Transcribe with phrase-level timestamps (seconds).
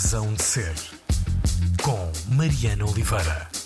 [0.00, 0.74] Razão de Ser,
[1.82, 3.57] com Mariana Oliveira.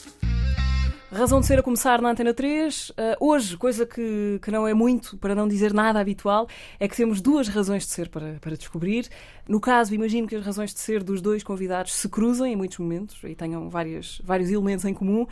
[1.12, 2.88] Razão de ser a começar na Antena 3.
[2.88, 6.48] Uh, hoje, coisa que, que não é muito, para não dizer nada habitual,
[6.80, 9.10] é que temos duas razões de ser para, para descobrir.
[9.46, 12.78] No caso, imagino que as razões de ser dos dois convidados se cruzem em muitos
[12.78, 15.26] momentos e tenham várias, vários elementos em comum.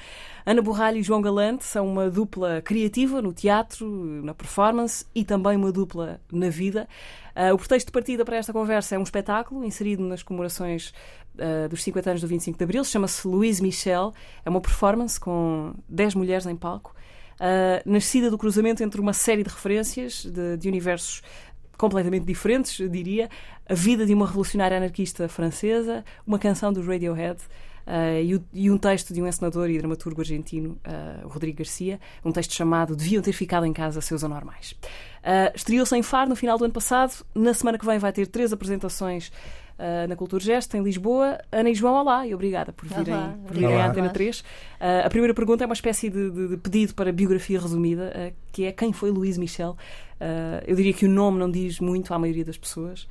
[0.45, 3.89] Ana Borralho e João Galante são uma dupla criativa no teatro,
[4.23, 6.87] na performance e também uma dupla na vida.
[7.35, 10.93] Uh, o pretexto de partida para esta conversa é um espetáculo inserido nas comemorações
[11.41, 14.13] uh, dos 50 anos do 25 de Abril, chama-se Louise Michel,
[14.45, 16.95] é uma performance com 10 mulheres em palco,
[17.37, 21.23] uh, nascida do cruzamento entre uma série de referências de, de universos
[21.77, 23.31] completamente diferentes, diria,
[23.67, 27.41] a vida de uma revolucionária anarquista francesa, uma canção dos Radiohead,
[27.87, 32.31] Uh, e, e, um texto de um encenador e dramaturgo argentino, uh, Rodrigo Garcia, um
[32.31, 34.77] texto chamado Deviam ter ficado em casa seus anormais.
[35.25, 37.25] Uh, Estreou-se em Faro no final do ano passado.
[37.35, 39.33] Na semana que vem vai ter três apresentações
[39.81, 41.39] uh, na Cultura Gesto, em Lisboa.
[41.51, 44.41] Ana e João, olá e obrigada por virem, olá, por virem à Antena 3.
[44.41, 44.45] Uh,
[45.05, 48.67] a primeira pergunta é uma espécie de, de, de pedido para biografia resumida, uh, que
[48.67, 49.77] é quem foi Luís Michel?
[50.67, 53.09] eu diria que o nome não diz muito à maioria das pessoas.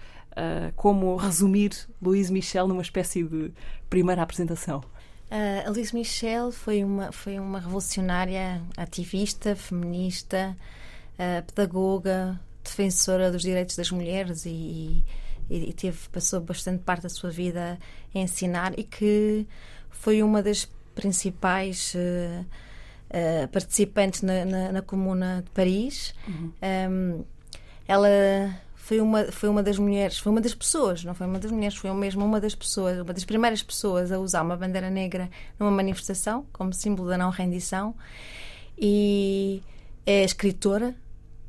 [0.76, 3.52] como resumir Luís Michel numa espécie de
[3.90, 4.84] primeira apresentação?
[5.30, 10.58] Uh, a Luís Michel foi uma, foi uma revolucionária ativista, feminista,
[11.14, 15.04] uh, pedagoga, defensora dos direitos das mulheres e,
[15.50, 17.78] e, teve, passou bastante parte da sua vida
[18.14, 19.48] a ensinar e que
[19.90, 22.46] foi uma das principais uh,
[23.10, 26.14] uh, participantes na, na, na, Comuna de Paris.
[26.28, 26.52] Uhum.
[26.92, 27.26] Um,
[27.88, 28.10] ela
[28.76, 31.78] foi uma, foi uma das mulheres, foi uma das pessoas, não foi uma das mulheres,
[31.78, 35.72] foi mesmo uma das pessoas, uma das primeiras pessoas a usar uma bandeira negra numa
[35.72, 37.96] manifestação, como símbolo da não rendição.
[38.78, 39.62] E
[40.06, 40.96] é escritora,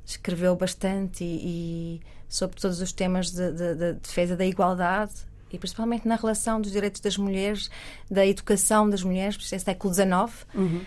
[0.05, 5.13] escreveu bastante e, e sobre todos os temas de, de, de, defesa da igualdade
[5.53, 7.69] e principalmente na relação dos direitos das mulheres,
[8.09, 10.47] da educação das mulheres, é século XIX.
[10.55, 10.83] Uhum.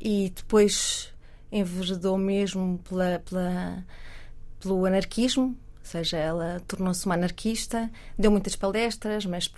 [0.00, 1.12] E depois
[1.52, 3.84] enveredou mesmo pela, pela,
[4.58, 7.88] pelo anarquismo, ou seja, ela tornou-se uma anarquista,
[8.18, 9.52] deu muitas palestras, mas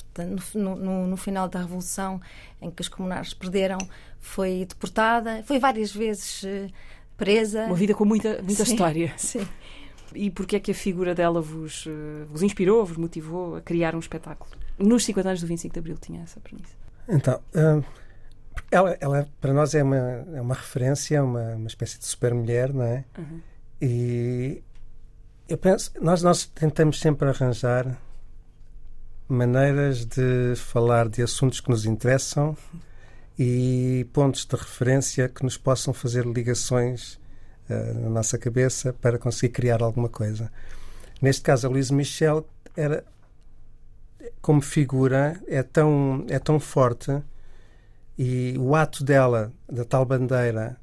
[0.55, 2.21] no, no, no, final da Revolução,
[2.61, 3.79] em que os comunares perderam,
[4.19, 6.69] foi deportada, foi várias vezes eh,
[7.17, 7.65] presa.
[7.67, 9.13] Uma vida com muita, muita sim, história.
[9.17, 9.47] Sim.
[10.15, 13.95] E porquê é que a figura dela vos, eh, vos inspirou, vos motivou a criar
[13.95, 14.51] um espetáculo?
[14.79, 16.75] Nos 50 anos do 25 de Abril tinha essa premissa.
[17.09, 17.83] Então, hum,
[18.71, 22.85] ela, ela, para nós é uma, é uma referência, uma, uma espécie de super-mulher, não
[22.85, 23.05] é?
[23.19, 23.41] Uhum.
[23.81, 24.63] E
[25.49, 27.99] eu penso, nós, nós tentamos sempre arranjar
[29.29, 32.57] maneiras de falar de assuntos que nos interessam
[33.39, 37.19] e pontos de referência que nos possam fazer ligações
[37.95, 40.51] na nossa cabeça para conseguir criar alguma coisa.
[41.21, 42.47] Neste caso, a Luísa Michel
[42.77, 43.05] era
[44.41, 47.23] como figura é tão é tão forte
[48.19, 50.77] e o ato dela da tal bandeira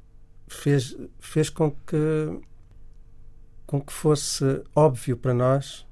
[0.48, 2.40] fez fez com que
[3.66, 5.86] com que fosse óbvio para nós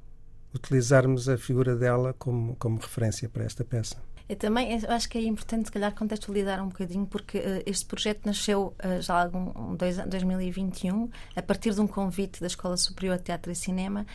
[0.54, 4.07] utilizarmos a figura dela como como referência para esta peça.
[4.28, 7.86] Eu também eu acho que é importante, se calhar, contextualizar um bocadinho, porque uh, este
[7.86, 13.16] projeto nasceu uh, já em dois, 2021, a partir de um convite da Escola Superior
[13.16, 14.06] de Teatro e Cinema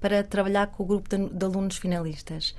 [0.00, 2.54] para trabalhar com o grupo de, de alunos finalistas.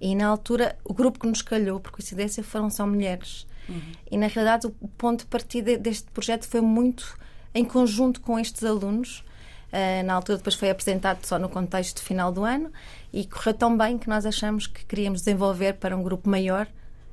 [0.00, 3.46] E na altura, o grupo que nos calhou, por coincidência, foram só mulheres.
[3.68, 3.80] Uhum.
[4.10, 7.16] E na realidade, o ponto de partida deste projeto foi muito
[7.54, 9.24] em conjunto com estes alunos
[9.72, 12.70] Uh, na altura depois foi apresentado só no contexto final do ano
[13.10, 16.66] e correu tão bem que nós achamos que queríamos desenvolver para um grupo maior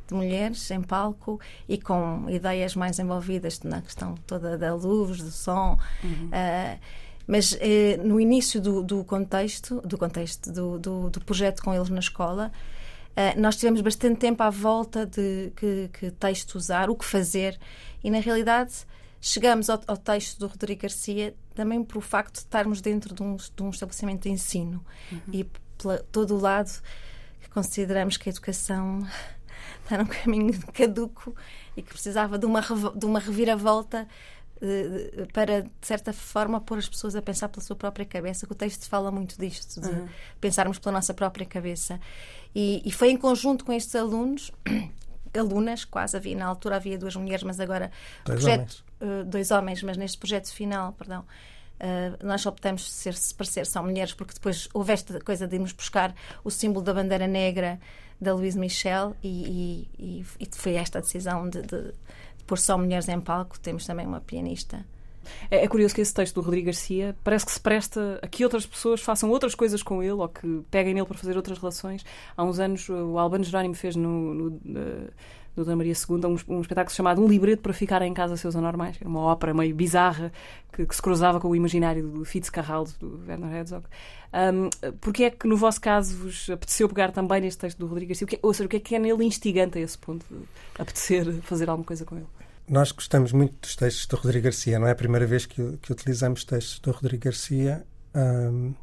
[0.05, 5.31] de mulheres em palco e com ideias mais envolvidas na questão toda da luz, do
[5.31, 5.77] som.
[6.03, 6.27] Uhum.
[6.27, 6.79] Uh,
[7.29, 11.87] mas eh, no início do, do, contexto, do contexto do, do, do, projeto com eles
[11.87, 12.51] na escola,
[13.11, 17.55] uh, nós tivemos bastante tempo à volta de que, que texto usar, o que fazer,
[18.03, 18.73] e na realidade
[19.21, 23.21] chegamos ao, ao, texto do Rodrigo Garcia também por o facto de estarmos dentro de
[23.21, 25.19] um, de um estabelecimento de ensino uhum.
[25.33, 26.71] e por todo o lado
[27.41, 29.05] que consideramos que a educação
[29.83, 31.35] está num caminho caduco
[31.75, 32.61] e que precisava de uma,
[32.95, 34.07] de uma reviravolta
[34.61, 38.51] eh, para, de certa forma, pôr as pessoas a pensar pela sua própria cabeça, que
[38.51, 40.07] o texto fala muito disto, de uhum.
[40.41, 41.99] pensarmos pela nossa própria cabeça.
[42.53, 44.51] E, e, foi em conjunto com estes alunos
[45.39, 47.91] alunas, quase havia, na altura havia duas mulheres, mas agora
[48.25, 49.21] dois projeto, homens.
[49.21, 53.81] Uh, dois homens, mas neste projeto final, perdão, uh, nós optamos ser, se parecer só
[53.81, 56.13] mulheres, porque depois houve esta coisa de irmos buscar
[56.43, 57.79] o símbolo da bandeira negra
[58.19, 61.81] da Louise Michel e, e, e foi esta a decisão de, de,
[62.37, 63.59] de pôr só mulheres em palco.
[63.59, 64.85] Temos também uma pianista.
[65.49, 68.43] É, é curioso que esse texto do Rodrigo Garcia parece que se presta a que
[68.43, 72.05] outras pessoas façam outras coisas com ele ou que peguem nele para fazer outras relações.
[72.35, 75.09] Há uns anos o Albano Jerónimo fez no, no, uh,
[75.55, 78.55] do Dona Maria II, um, um, espetáculo chamado Um Libreto para Ficar em Casa Seus
[78.55, 80.31] Anormais, que era uma ópera meio bizarra
[80.71, 83.85] que, que se cruzava com o imaginário do Fitzcarraldo, do Werner Herzog.
[84.31, 84.69] Um,
[85.01, 88.27] porque é que, no vosso caso, vos apeteceu pegar também neste texto do Rodrigo Garcia?
[88.27, 90.43] Que, ou seja, o que é que é nele instigante a esse ponto de
[90.77, 92.27] apetecer fazer alguma coisa com ele?
[92.69, 95.91] Nós gostamos muito dos textos do Rodrigo Garcia, não é a primeira vez que, que
[95.91, 97.83] utilizamos textos do Rodrigo Garcia.
[98.13, 98.75] Um,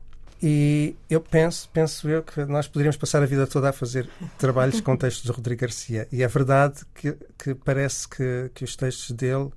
[0.43, 4.81] e eu penso, penso eu que nós poderíamos passar a vida toda a fazer trabalhos
[4.81, 6.09] com textos do Rodrigo Garcia.
[6.11, 9.51] E é verdade que, que parece que, que os textos dele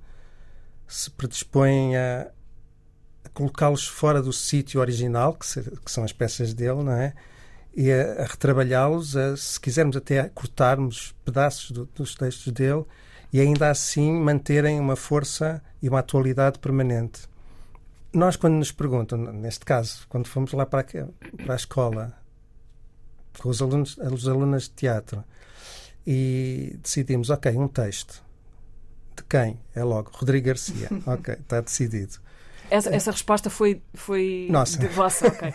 [0.86, 2.28] se predispõem a,
[3.24, 7.14] a colocá-los fora do sítio original, que, se, que, são as peças dele, não é?
[7.76, 12.84] E a, a retrabalhá-los, se quisermos até cortarmos pedaços do, dos textos dele
[13.32, 17.30] e ainda assim manterem uma força e uma atualidade permanente
[18.12, 22.12] nós, quando nos perguntam, neste caso, quando fomos lá para a, para a escola
[23.38, 25.24] com os alunos, os alunas de teatro
[26.06, 28.22] e decidimos, ok, um texto.
[29.16, 29.60] De quem?
[29.74, 30.88] É logo, Rodrigo Garcia.
[31.06, 32.18] ok, está decidido.
[32.70, 34.78] Essa, essa resposta foi, foi Nossa.
[34.78, 35.52] de vossa, ok.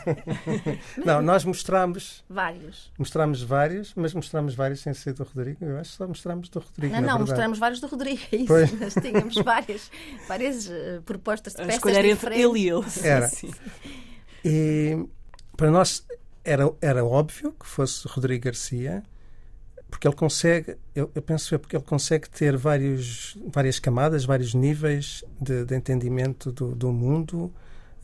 [1.04, 2.24] Não, nós mostramos.
[2.30, 2.92] Vários.
[2.98, 5.64] Mostramos vários, mas mostramos vários sem ser do Rodrigo.
[5.64, 6.94] Eu acho que só mostramos do Rodrigo.
[6.94, 8.22] Não, não, mostramos vários do Rodrigo.
[8.32, 8.48] É isso.
[8.48, 8.80] Pois.
[8.80, 9.90] Nós tínhamos várias,
[10.28, 11.76] várias uh, propostas de peças.
[11.76, 12.86] Escolher entre ele e ele.
[13.02, 13.28] Era.
[13.28, 13.52] Sim.
[14.44, 15.08] E
[15.56, 16.06] para nós
[16.44, 19.04] era, era óbvio que fosse Rodrigo Garcia
[19.90, 24.54] porque ele consegue, eu, eu penso é porque ele consegue ter vários, várias camadas, vários
[24.54, 27.54] níveis de, de entendimento do, do mundo,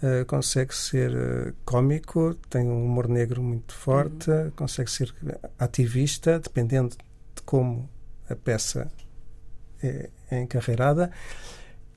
[0.01, 4.51] uh, consegue ser uh, cómico, tem um humor negro muito forte, uhum.
[4.51, 5.13] consegue ser
[5.59, 6.95] ativista, dependendo
[7.35, 7.89] de como
[8.29, 8.91] a peça
[9.83, 11.11] é, é encarreirada,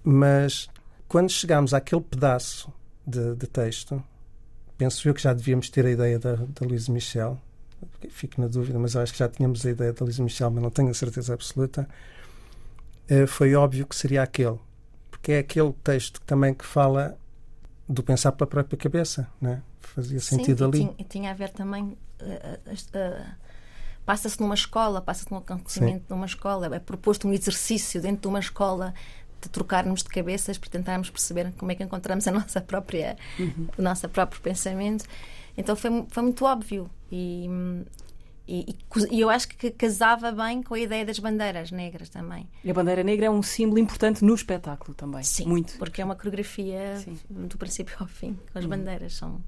[0.02, 0.68] mas
[1.06, 2.72] quando chegamos àquele pedaço
[3.06, 4.02] de, de texto,
[4.76, 7.40] penso eu que já devíamos ter a ideia da, da Luísa Michel,
[8.08, 10.70] fico na dúvida, mas acho que já tínhamos a ideia da Lisa Michel, mas não
[10.70, 11.88] tenho a certeza absoluta.
[13.10, 14.58] Uh, foi óbvio que seria aquele,
[15.10, 17.16] porque é aquele texto também que fala
[17.88, 19.62] do pensar pela própria cabeça, né?
[19.94, 20.78] fazia sentido Sim, ali.
[20.78, 21.96] E tinha, tinha, a ver também.
[22.20, 23.24] Uh, uh,
[24.04, 28.40] passa-se numa escola, passa-se num acontecimento numa escola, é proposto um exercício dentro de uma
[28.40, 28.94] escola
[29.40, 33.68] de trocarmos de cabeças para tentarmos perceber como é que encontramos a nossa própria, uhum.
[33.78, 35.04] o nosso próprio pensamento.
[35.56, 36.90] Então foi, foi muito óbvio.
[37.14, 37.48] E,
[38.48, 38.76] e,
[39.12, 42.48] e, eu acho que casava bem com a ideia das bandeiras negras também.
[42.64, 45.22] E a bandeira negra é um símbolo importante no espetáculo também.
[45.22, 45.78] Sim, muito.
[45.78, 47.16] porque é uma coreografia Sim.
[47.30, 48.36] do princípio ao fim.
[48.52, 48.70] As uhum.
[48.70, 49.40] bandeiras são.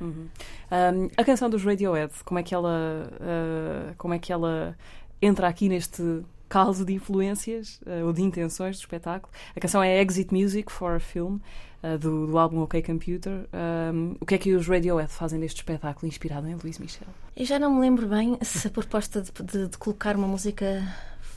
[0.00, 0.28] Uhum.
[0.70, 4.78] Um, a canção dos Radiohead, como é que ela, uh, como é que ela
[5.20, 9.32] entra aqui neste caldo de influências uh, ou de intenções do espetáculo?
[9.56, 11.38] A canção é Exit Music for a Film
[11.82, 13.46] uh, do, do, álbum OK Computer.
[13.92, 17.08] Um, o que é que os Radiohead fazem neste espetáculo inspirado em Luís Michel?
[17.36, 20.82] Eu já não me lembro bem se a proposta de, de, de colocar uma música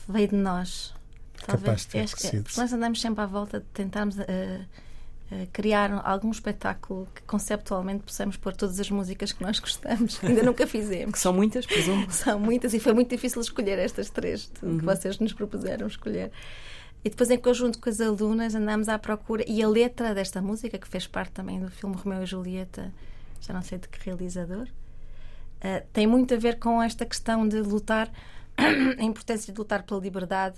[0.08, 0.94] veio de nós.
[1.46, 1.86] Talvez.
[1.86, 4.16] Capaz de ter nós andamos sempre à volta de tentarmos.
[4.16, 4.64] Uh,
[5.52, 10.22] criar algum espetáculo que conceptualmente possamos pôr todas as músicas que nós gostamos.
[10.22, 11.12] Ainda nunca fizemos.
[11.12, 12.06] Que são muitas, presumo.
[12.12, 14.78] São muitas e foi muito difícil escolher estas três uhum.
[14.78, 16.30] que vocês nos propuseram escolher.
[17.04, 19.44] E depois, em conjunto com as alunas, andámos à procura.
[19.48, 22.92] E a letra desta música, que fez parte também do filme Romeu e Julieta,
[23.40, 27.60] já não sei de que realizador, uh, tem muito a ver com esta questão de
[27.60, 28.08] lutar,
[28.56, 30.56] a importância de lutar pela liberdade,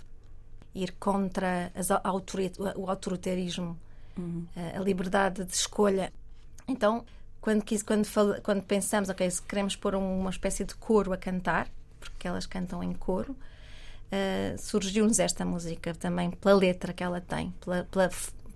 [0.74, 3.78] ir contra as o autoritarismo,
[4.18, 4.46] uhum.
[4.54, 6.12] uh, a liberdade de escolha.
[6.68, 7.06] Então,
[7.40, 11.16] quando, quis, quando, fala, quando pensamos, ok, se queremos pôr uma espécie de coro a
[11.16, 11.68] cantar,
[11.98, 13.34] porque elas cantam em coro
[14.12, 18.10] uh, surgiu-nos esta música também pela letra que ela tem, pela, pela,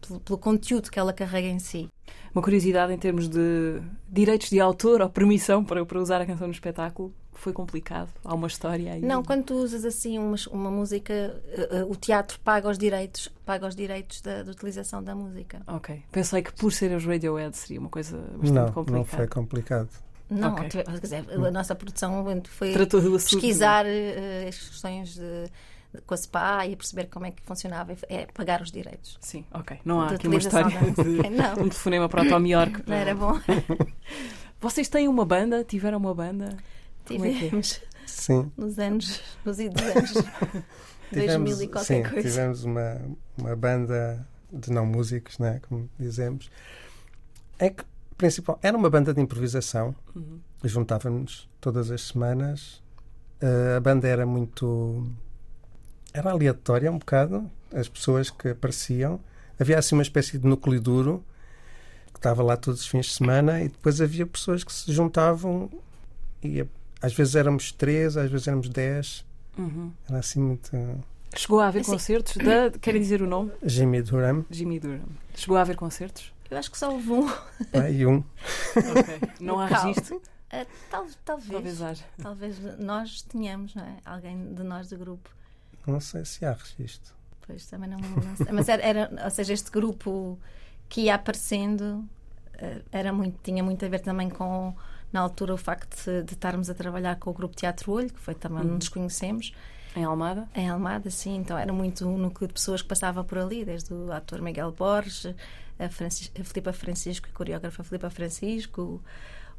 [0.06, 1.88] pelo, pelo, conteúdo que ela carrega em si.
[2.34, 6.46] Uma curiosidade em termos de direitos de autor ou permissão para, para usar a canção
[6.46, 8.10] no espetáculo, foi complicado?
[8.24, 9.00] Há uma história aí?
[9.00, 11.40] Não, quando tu usas assim uma, uma música,
[11.72, 15.62] uh, uh, o teatro paga os direitos, paga os direitos da, da, utilização da música.
[15.66, 16.02] Ok.
[16.10, 18.98] Pensei que por ser os Radiohead seria uma coisa bastante não, complicada.
[18.98, 19.88] Não, foi complicado.
[20.30, 20.82] Não, okay.
[20.82, 25.44] quer dizer, a nossa produção foi pesquisar uh, as questões de,
[25.94, 29.18] de, com a SPA e perceber como é que funcionava, é pagar os direitos.
[29.20, 29.78] Sim, ok.
[29.84, 31.52] Não há aqui uma história de não.
[31.52, 32.82] um telefonema para o Tom York.
[32.86, 33.40] Não era bom.
[34.60, 35.64] Vocês têm uma banda?
[35.64, 36.56] Tiveram uma banda?
[37.06, 37.80] Tivemos.
[37.80, 37.88] É é?
[38.06, 38.52] Sim.
[38.56, 40.12] Nos anos, nos idos anos
[41.12, 42.28] 2000 e qualquer sim, coisa.
[42.28, 43.00] Tivemos uma,
[43.36, 46.50] uma banda de não músicos, né, como dizemos.
[47.58, 47.84] É que
[48.18, 49.94] principal, era uma banda de improvisação.
[50.14, 50.38] Uhum.
[50.64, 52.82] Juntávamos todas as semanas.
[53.40, 55.06] Uh, a banda era muito.
[56.12, 57.48] Era aleatória um bocado.
[57.72, 59.20] As pessoas que apareciam
[59.60, 61.24] havia assim uma espécie de núcleo duro
[62.12, 65.68] que estava lá todos os fins de semana e depois havia pessoas que se juntavam
[66.42, 66.64] e
[67.02, 69.24] às vezes éramos três, às vezes éramos dez.
[69.56, 69.92] Uhum.
[70.08, 70.70] Era assim muito.
[71.36, 72.70] Chegou a haver Assim- concertos da.
[72.80, 73.52] Querem dizer o nome?
[73.62, 75.02] Jimmy Durham Jimmy Durham.
[75.34, 76.32] Chegou a haver concertos?
[76.50, 77.26] Eu acho que só houve um.
[77.72, 78.18] né, e um.
[78.76, 79.20] Ok.
[79.40, 80.20] Não há registro?
[80.50, 82.04] Ah, tal- talvez, Talvez haja.
[82.22, 83.96] talvez nós tenhamos, não é?
[84.04, 85.28] Alguém de nós do grupo.
[85.86, 87.14] Não sei se há registro.
[87.46, 88.46] Pois também não, não sei.
[88.52, 90.38] Mas era, era- ou seja, este grupo
[90.88, 92.02] que ia aparecendo
[92.54, 94.74] eh, era muito, tinha muito a ver também com,
[95.12, 98.18] na altura, o facto de, de estarmos a trabalhar com o grupo Teatro Olho, que
[98.20, 99.52] foi também onde nos conhecemos,
[99.94, 100.48] Em Almada?
[100.54, 101.36] em Almada, sim.
[101.36, 104.72] Então era muito um núcleo de pessoas que passava por ali, desde o ator Miguel
[104.72, 105.34] Borges,
[105.78, 109.00] a, Francis, a Filipa Francisco, a coreógrafa Filipa Francisco,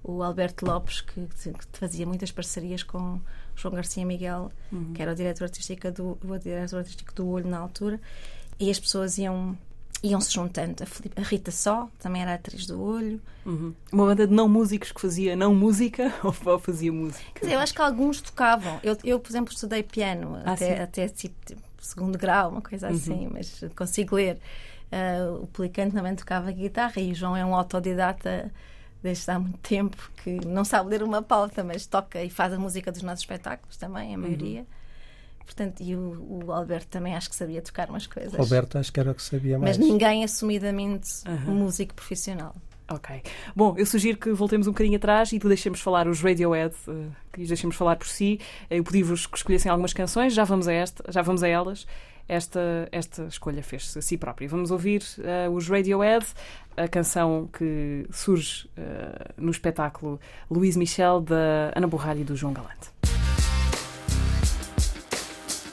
[0.03, 3.19] o, o Alberto Lopes, que, que fazia muitas parcerias com
[3.55, 4.51] João Garcia Miguel,
[4.93, 7.99] que era o diretor artístico do, o diretor artístico do Olho na altura,
[8.59, 9.57] e as pessoas iam
[10.01, 10.81] iam se juntando.
[10.81, 13.21] A, Filipe- a Rita Só também era atriz do Olho.
[13.45, 13.73] Uhum.
[13.91, 17.21] Uma banda de não músicos que fazia não música ou fazia música?
[17.33, 18.79] Quer dizer, eu acho que alguns tocavam.
[18.81, 20.63] Eu, eu por exemplo, estudei piano Ah, sim?
[20.67, 20.71] Uhum.
[20.71, 21.35] até, até tipo,
[21.81, 24.39] segundo grau, uma coisa assim, mas consigo ler.
[24.91, 28.51] Ah, o Pelicano também tocava guitarra e o João é um autodidata
[29.03, 32.59] desde há muito tempo que não sabe ler uma pauta, mas toca e faz a
[32.59, 34.23] música dos nossos espetáculos também, a Uhum.
[34.23, 34.65] maioria.
[35.45, 38.33] Portanto, e o, o Alberto também acho que sabia tocar umas coisas.
[38.35, 39.77] Roberto acho que era o que sabia mais.
[39.77, 41.53] Mas ninguém assumidamente Aham.
[41.53, 42.55] músico profissional.
[42.91, 43.21] Ok.
[43.55, 47.41] Bom, eu sugiro que voltemos um bocadinho atrás e deixemos falar os Radiohead, eh, que
[47.43, 48.39] os deixemos falar por si.
[48.69, 51.85] Eu pedi-vos que escolhessem algumas canções, já vamos a esta, já vamos a elas.
[52.29, 54.47] Esta, esta escolha fez-se a si própria.
[54.47, 56.27] Vamos ouvir eh, os Radiohead,
[56.77, 60.19] a canção que surge eh, no espetáculo
[60.49, 62.91] Luís Michel da Ana Borralho e do João Galante.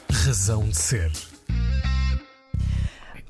[0.09, 1.11] Razão de ser.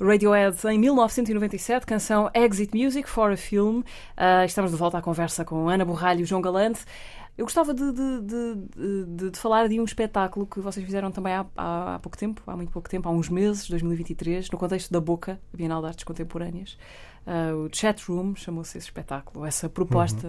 [0.00, 3.82] Radiohead em 1997, canção Exit Music for a Film.
[4.16, 6.80] Ah, estamos de volta à conversa com Ana Borralho e João Galante.
[7.38, 11.32] Eu gostava de, de- de- de- de falar de um espetáculo que vocês fizeram também
[11.32, 14.90] há, há- há pouco tempo, há muito pouco tempo, há uns meses, 2023, no contexto
[14.92, 16.76] da Boca, Bienal de Artes Contemporâneas.
[17.24, 20.28] Ah, o Chat Room chamou-se esse espetáculo, essa proposta,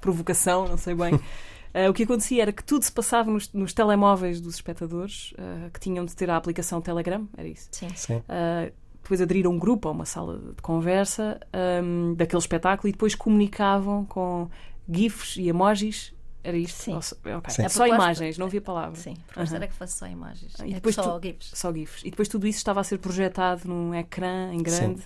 [0.00, 1.18] provocação, não sei bem.
[1.72, 5.70] Ah, o que acontecia era que tudo se passava nos, nos telemóveis dos espectadores, ah,
[5.72, 7.68] que tinham de ter a aplicação Telegram, era isso?
[7.70, 7.88] Sim.
[7.94, 8.16] Sim.
[8.16, 11.38] Uh, depois aderir a um grupo, a uma sala de conversa
[11.84, 14.48] um, daquele espetáculo e depois comunicavam com
[14.92, 16.12] GIFs e emojis.
[16.42, 16.82] Era isto?
[16.82, 16.94] Sim.
[16.94, 17.52] Ou só- ok.
[17.54, 17.62] Sim.
[17.62, 18.98] É A só imagens, não havia palavras.
[19.00, 19.56] Sim, a proposta Aham.
[19.56, 20.54] era que fosse só imagens.
[20.64, 21.50] E É depois só tu- GIFs.
[21.54, 22.02] Só GIFs.
[22.04, 25.02] E depois tudo isso estava a ser projetado num ecrã em grande.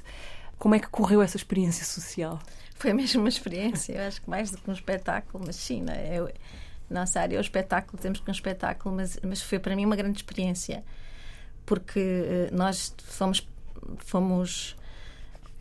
[0.58, 2.38] Como é que correu essa experiência social?
[2.76, 6.30] Foi mesmo uma experiência, eu acho que mais do que um espetáculo, mas sim, eu,
[6.88, 9.96] nossa área é o espetáculo, temos que um espetáculo, mas, mas foi para mim uma
[9.96, 10.84] grande experiência,
[11.66, 13.46] porque eh, nós fomos,
[13.98, 14.76] fomos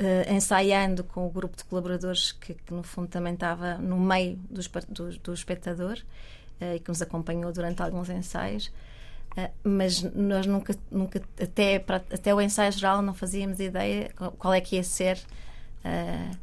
[0.03, 4.38] eh, ensaiando com o grupo de colaboradores que, que, no fundo também estava no meio
[4.50, 5.98] do, do, do espectador
[6.60, 8.72] eh, e que nos acompanhou durante alguns ensaios.
[9.36, 14.53] Uh, mas nós nunca, nunca até, para- até o ensaio geral, não fazíamos ideia qual-
[14.53, 15.17] é que ia ser
[15.83, 16.38] uh,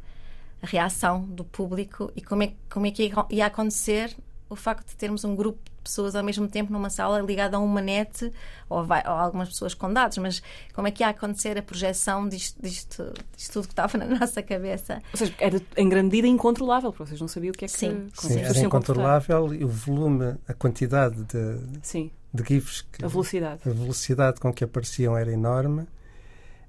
[0.61, 4.13] a reação do público e como é, como é que ia, acontecer
[4.49, 7.81] o facto de termos um grupo pessoas ao mesmo tempo numa sala ligada a uma
[7.81, 8.31] net
[8.69, 10.41] ou, vai- ou algumas pessoas com dados, mas
[10.73, 14.41] como é que ia acontecer a projeção disto, disto, disto tudo que estava na nossa
[14.43, 15.01] cabeça?
[15.13, 17.73] Ou seja, era em grande medida incontrolável, porque vocês não sabiam o que é que
[17.77, 18.07] Sim.
[18.17, 23.07] é Sim, era incontrolável e o volume, a quantidade de, Sim, de GIFs, que, a
[23.07, 23.61] velocidade.
[23.65, 25.87] a velocidade com que apareciam era enorme.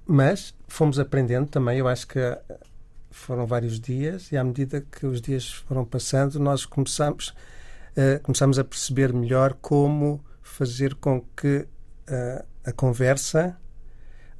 [0.05, 2.41] Mas fomos aprendendo também, eu acho que eh,
[3.09, 7.33] foram vários dias e à medida que os dias foram passando, nós começamos,
[7.95, 11.67] eh, começamos a perceber melhor como fazer com que
[12.07, 13.57] eh, a conversa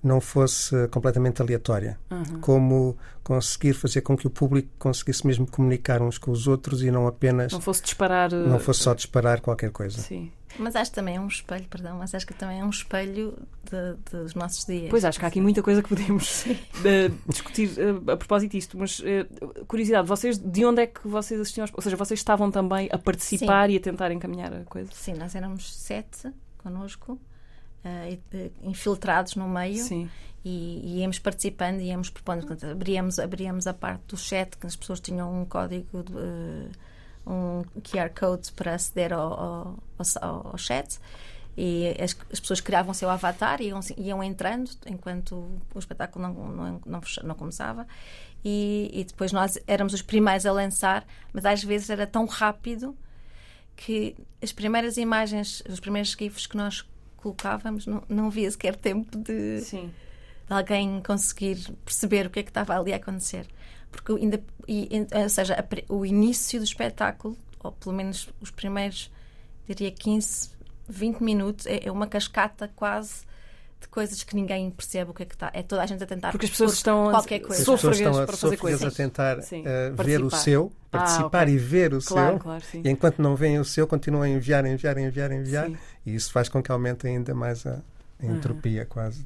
[0.02, 1.98] não fosse completamente aleatória.
[2.12, 2.42] Uhum.
[2.42, 6.92] Como conseguir fazer com que o público conseguisse mesmo comunicar uns com os outros e
[6.92, 8.34] não apenas Não fosse disparar.
[8.34, 10.02] uh, não fosse só disparar qualquer coisa.
[10.02, 10.30] Sim.
[10.60, 13.38] Mas acho que também é um espelho, perdão, mas acho que também é um espelho
[13.70, 14.90] de- dos nossos dias.
[14.90, 16.46] Pois acho que há aqui muita coisa que podemos
[16.86, 19.26] eh, discutir eh, a propósito disto, mas eh,
[19.68, 21.66] curiosidade, vocês de onde é que vocês assistiam?
[21.74, 24.90] Ou seja, vocês estavam também a participar e a tentar encaminhar a coisa?
[24.94, 27.20] Sim, nós éramos sete connosco,
[28.62, 29.84] infiltrados no meio.
[29.84, 30.10] Sim.
[30.46, 32.46] e, e íamos participando e íamos propondo.
[32.46, 36.70] Portanto, abríamos, abríamos a parte do chat, que as pessoas tinham um código, de,
[37.26, 39.80] um QR Code para aceder ao, ao,
[40.22, 41.00] ao, ao chat.
[41.56, 45.36] E as, as pessoas criavam o seu avatar e iam, iam entrando enquanto
[45.74, 47.88] o espetáculo não, não, não, não começava.
[48.44, 52.96] E, e depois nós éramos os primeiros a lançar, mas às vezes era tão rápido
[53.76, 56.86] que as primeiras imagens, os primeiros GIFs que nós
[57.18, 59.90] colocávamos, não, não havia sequer tempo de, de
[60.50, 63.48] alguém conseguir perceber o que é que estava ali a acontecer.
[63.94, 69.10] Porque ainda, e, ou seja, a, o início do espetáculo, ou pelo menos os primeiros,
[69.68, 70.50] diria 15,
[70.90, 73.22] 20 minutos, é, é uma cascata quase
[73.80, 75.52] de coisas que ninguém percebe o que é que está.
[75.54, 77.62] É toda a gente a tentar Porque as pessoas estão qualquer coisa.
[77.62, 78.82] As pessoas estão a, para fazer coisas.
[78.84, 79.62] a tentar Sim.
[79.62, 80.38] uh, ver o Participar.
[80.38, 81.54] seu, Ah, participar ok.
[81.54, 82.40] e ver o Claro, seu.
[82.40, 82.82] claro, sim.
[82.84, 85.68] E enquanto não veem o seu, continuam a enviar, enviar, enviar, enviar.
[85.68, 85.78] Sim.
[86.06, 87.82] E isso faz com que aumente ainda mais a,
[88.22, 89.24] a entropia quase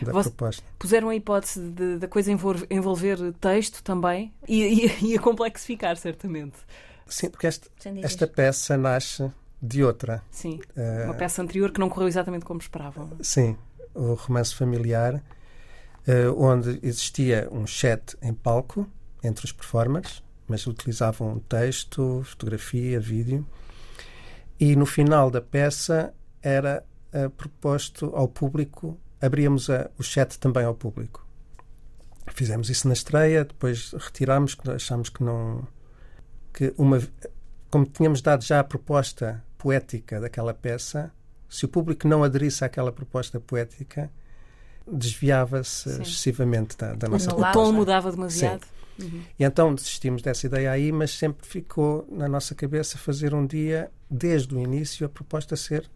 [0.00, 0.62] da, Você- proposta.
[0.78, 1.60] Puseram a hipótese
[1.98, 6.56] da coisa envol- envolver texto também e, e, e a complexificar, certamente.
[7.06, 8.04] Sim, porque dizer.
[8.04, 9.30] esta peça nasce
[9.60, 10.22] de outra.
[10.30, 10.60] Sim.
[10.76, 13.10] Uh, Uma peça anterior que não correu exatamente como esperavam.
[13.20, 13.56] Sim,
[13.94, 15.22] o romance familiar,
[16.06, 18.86] eh, onde existia um chat em palco
[19.22, 23.46] entre os performers, mas utilizavam texto, fotografia, vídeo.
[24.58, 30.64] E no final da peça era eh, proposto ao público, abríamos a- o chat também
[30.64, 31.26] ao público.
[32.34, 35.66] Fizemos isso na estreia, depois retirámos, achámos que não.
[36.52, 37.00] que uma.
[37.70, 41.10] como tínhamos dado já a proposta poética daquela peça,
[41.48, 44.10] se o público não aderisse àquela proposta poética,
[44.90, 47.58] desviava-se excessivamente da, da nossa Anulava.
[47.58, 48.66] O tom mudava demasiado.
[49.38, 53.90] e então desistimos dessa ideia aí, mas sempre ficou na nossa cabeça fazer um dia,
[54.10, 55.88] desde o início, a proposta ser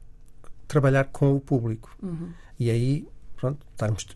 [0.66, 1.94] trabalhar com o público.
[2.02, 2.30] Uhum.
[2.58, 3.06] E aí,
[3.36, 4.06] pronto, estamos,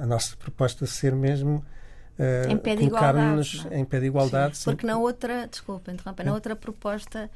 [0.00, 1.64] a nossa proposta ser mesmo
[2.18, 4.56] eh, Em pé de colocar-nos em pé de igualdade.
[4.56, 4.64] sim.
[4.64, 7.30] Porque na outra, desculpa, interromper, na outra proposta,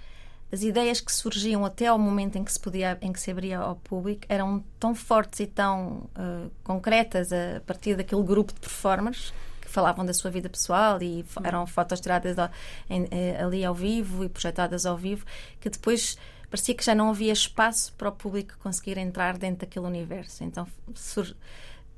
[0.53, 3.59] as ideias que surgiam até ao momento em que se podia, em que se abria
[3.59, 9.33] ao público, eram tão fortes e tão eh, concretas a partir daquele grupo de performers
[9.61, 12.51] que falavam da sua vida pessoal e eram fotos tiradas ao-
[12.89, 15.25] em- eh, ali ao vivo e projetadas ao vivo,
[15.61, 16.17] que depois
[16.50, 20.45] parecia que já não havia espaço para o público conseguir entrar dentro daquele universo.
[20.45, 21.37] Então sur-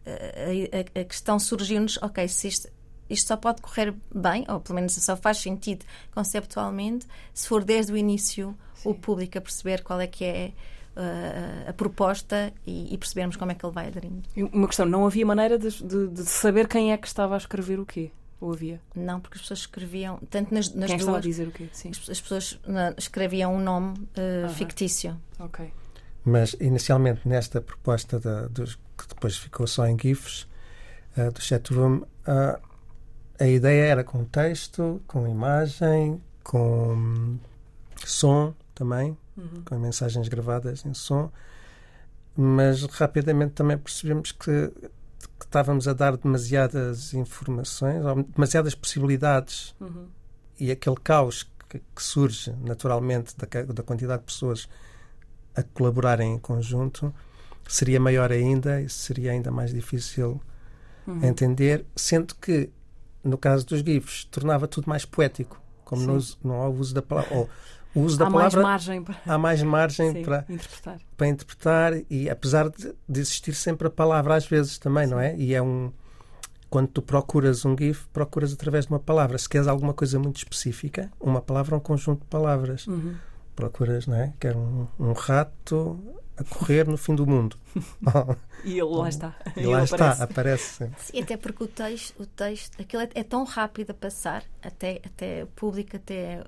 [0.06, 2.68] a, a- a questão surgiu-nos, ok, se isto,
[3.10, 7.92] isto só pode correr bem, ou pelo menos só faz sentido conceptualmente, se for desde
[7.92, 10.52] o início o público a perceber qual é que é
[10.96, 14.22] uh, a proposta e, e percebermos como é que ele vai aderindo.
[14.52, 17.80] Uma questão, não havia maneira de, de- de saber quem é que estava a escrever
[17.80, 18.10] o quê?
[18.40, 18.80] Ou havia?
[18.94, 21.48] Não, porque as pessoas escreviam, tanto nas, nas quem é que estava a duas, dizer
[21.48, 21.68] o quê?
[21.72, 21.90] Sim.
[21.90, 24.54] as, as pessoas na- escreviam um nome uh, Aham.
[24.54, 25.20] fictício.
[25.40, 25.72] Ok.
[26.24, 30.46] Mas inicialmente nesta proposta da, dos, que depois ficou só em GIFs
[31.16, 32.02] eh, do Chatroom,
[33.40, 37.38] a ideia era com texto, com imagem, com
[38.04, 39.62] som também, Uhum.
[39.64, 41.30] com mensagens gravadas em som,
[42.36, 44.70] mas rapidamente também percebemos que,
[45.38, 48.02] que estávamos a dar demasiadas informações,
[48.34, 50.06] demasiadas possibilidades Uhum.
[50.58, 54.68] e aquele caos que, que surge naturalmente da, da quantidade de pessoas
[55.56, 57.12] a colaborarem em conjunto
[57.68, 60.40] seria maior ainda e seria ainda mais difícil
[61.06, 61.24] Uhum.
[61.24, 62.68] entender, sendo que
[63.24, 66.36] no caso dos GIFs tornava tudo mais poético, como Sim.
[66.44, 67.34] no, não há o uso da palavra.
[67.34, 67.48] Ou,
[67.98, 70.98] o uso da Há mais palavra margem para há mais margem sim, para, interpretar.
[71.16, 75.36] para interpretar e apesar de, de existir sempre a palavra às vezes também, não é?
[75.36, 75.92] E é um
[76.70, 79.38] quando tu procuras um GIF, procuras através de uma palavra.
[79.38, 82.86] Se queres alguma coisa muito específica, uma palavra é um conjunto de palavras.
[82.86, 83.14] Uhum.
[83.56, 84.34] Procuras, não é?
[84.38, 85.98] Quero um, um rato
[86.36, 87.56] a correr no fim do mundo.
[88.64, 89.36] E ele lá está.
[89.56, 90.82] e Ele lá está, aparece.
[90.82, 91.12] aparece.
[91.14, 95.00] E até porque o texto, o texto aquilo é, é tão rápido a passar, até,
[95.06, 96.44] até o público, até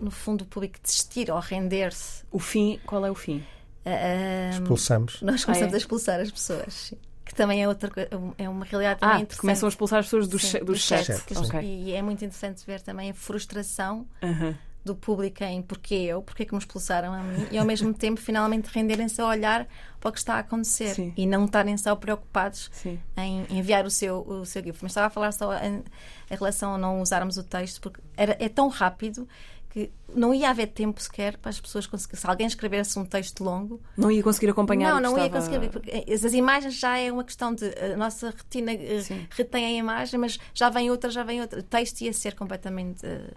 [0.00, 2.24] no fundo o público desistir ou render-se.
[2.30, 3.42] O fim, qual é o fim?
[3.84, 5.20] Ah, Expulsamos.
[5.22, 5.76] nós começamos Ah, é?
[5.76, 6.94] a expulsar as pessoas.
[7.24, 7.90] Que também é outra
[8.38, 9.40] é uma realidade também Ah, interessante.
[9.40, 11.04] começam a expulsar as pessoas do, Sim, do do chat.
[11.06, 11.60] chat, que- Ok.
[11.62, 14.58] E é muito interessante ver também a frustração Aham.
[14.84, 18.20] do público em porquê eu, porquê que me expulsaram a mim, e ao mesmo tempo
[18.20, 19.68] finalmente renderem-se a olhar
[20.00, 21.12] para o que está a acontecer Sim.
[21.16, 22.98] e não estarem só preocupados Sim.
[23.16, 24.80] em enviar o seu, o seu GIF.
[24.82, 25.84] Mas estava a falar só em,
[26.30, 29.28] em relação a não usarmos o texto, porque era, é tão rápido
[29.70, 32.20] que não ia haver tempo sequer para as pessoas conseguirem.
[32.20, 35.60] Se alguém escrevesse um texto longo, Não ia conseguir acompanhar não, não ia estava- conseguir
[35.60, 35.70] ver.
[35.70, 37.66] Porque as imagens já é uma questão de.
[37.78, 39.26] A nossa retina eh, Sim.
[39.30, 41.60] retém a imagem, mas já vem outra, já vem outra.
[41.60, 43.30] O texto ia ser completamente eh,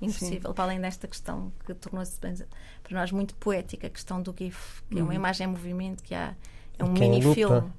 [0.00, 2.32] impossível, para além desta questão que tornou-se para
[2.92, 6.34] nós muito poética, a questão do GIF, que é uma imagem em movimento, que há,
[6.78, 7.70] é um em mini-filme.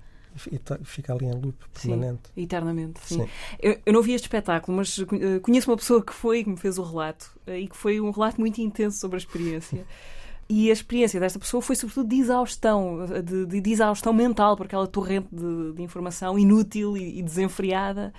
[0.52, 2.22] E ta- fica ali em loop Sim, permanente.
[2.38, 3.00] eternamente.
[3.06, 3.24] Sim.
[3.24, 3.30] Sim.
[3.60, 6.50] Eu, eu não vi este espetáculo, mas eh, conheço uma pessoa que foi e que
[6.50, 9.86] me fez o relato eh, e que foi um relato muito intenso sobre a experiência.
[10.54, 14.58] E a experiência desta pessoa foi sobretudo de exaustão, eh, de, de- de exaustão mental
[14.58, 18.14] por aquela torrente de, de informação inútil e, e desenfreada.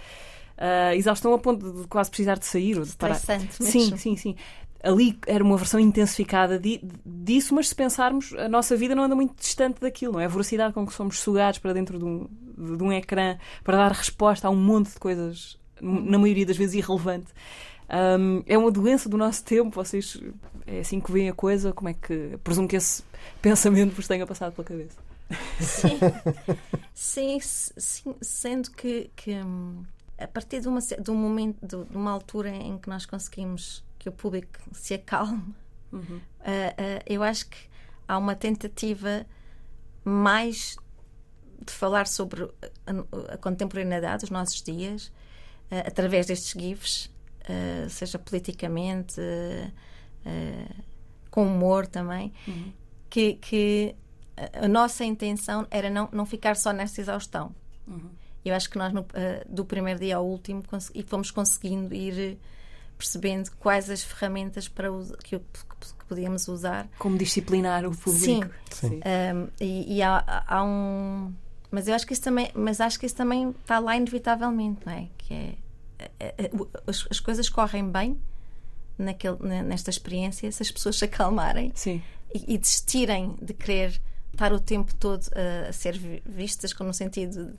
[0.57, 3.16] Ah, exaustão a ponto de quase precisar de sair ou de parar.
[3.16, 4.37] Sim, sim, sim.
[4.83, 9.14] Ali era uma versão intensificada di, disso, mas se pensarmos, a nossa vida não anda
[9.14, 10.25] muito distante daquilo, não é?
[10.25, 12.29] A velocidade com que somos sugados para dentro de um,
[12.77, 16.75] de um ecrã para dar resposta a um monte de coisas, na maioria das vezes
[16.75, 17.33] irrelevante.
[17.88, 20.18] Um, é uma doença do nosso tempo, vocês
[20.66, 23.05] é assim que veem a coisa, como é que presumo que esse
[23.40, 24.97] pensamento vos tenha passado pela cabeça?
[25.61, 25.99] Sim,
[26.95, 29.83] sim, sim sendo que, que hum,
[30.18, 34.09] a partir de, uma, de um momento, de uma altura em que nós conseguimos que
[34.09, 35.55] o público se acalme,
[35.93, 36.01] uhum.
[36.01, 37.59] uh, uh, eu acho que
[38.09, 39.25] há uma tentativa
[40.05, 40.77] mais
[41.65, 45.07] de falar sobre a, a contemporaneidade dos nossos dias
[45.71, 47.11] uh, através destes GIFs,
[47.91, 49.21] seja politicamente,
[51.29, 52.73] com humor também, uhum.
[53.11, 53.97] que, que
[54.53, 57.53] a nossa intenção era não, não ficar só nessa exaustão.
[57.88, 58.11] Uhum.
[58.45, 59.05] Eu acho que nós, no,
[59.49, 60.62] do primeiro dia ao último,
[60.95, 62.38] e fomos conseguindo ir
[63.03, 64.88] percebendo quais as ferramentas para
[65.25, 65.45] que, que,
[66.09, 66.88] podíamos usar.
[66.99, 68.25] Como disciplinar o público.
[68.25, 68.43] Sim.
[68.71, 69.01] Sim.
[69.35, 71.35] Um, e, e há, há, um.
[71.69, 74.93] Mas eu acho que isso também, mas acho que isso também está lá inevitavelmente, não
[74.93, 75.09] é?
[75.19, 75.55] Que é,
[75.99, 76.51] é, é, é
[76.87, 78.17] as, as coisas correm bem
[78.97, 82.03] naquele, nesta experiência se as pessoas se acalmarem Sim.
[82.33, 84.01] E, e desistirem de querer
[84.33, 87.53] estar o tempo todo a, a ser vistas, como no sentido de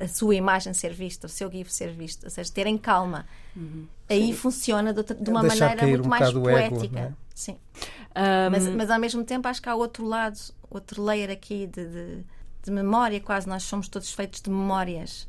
[0.00, 3.26] a sua imagem ser vista, o seu GIF ser visto, ou seja, terem calma.
[3.54, 3.86] Uhum.
[4.08, 4.32] Aí Sim.
[4.32, 6.84] funciona de, de uma Deixar maneira muito um mais poética.
[6.84, 7.12] Ego, é?
[7.34, 7.56] Sim.
[8.16, 8.50] Um...
[8.50, 10.38] Mas, mas, ao mesmo tempo acho que há outro lado,
[10.70, 12.24] outro layer aqui de, de,
[12.62, 15.28] de memória, quase nós somos todos feitos de memórias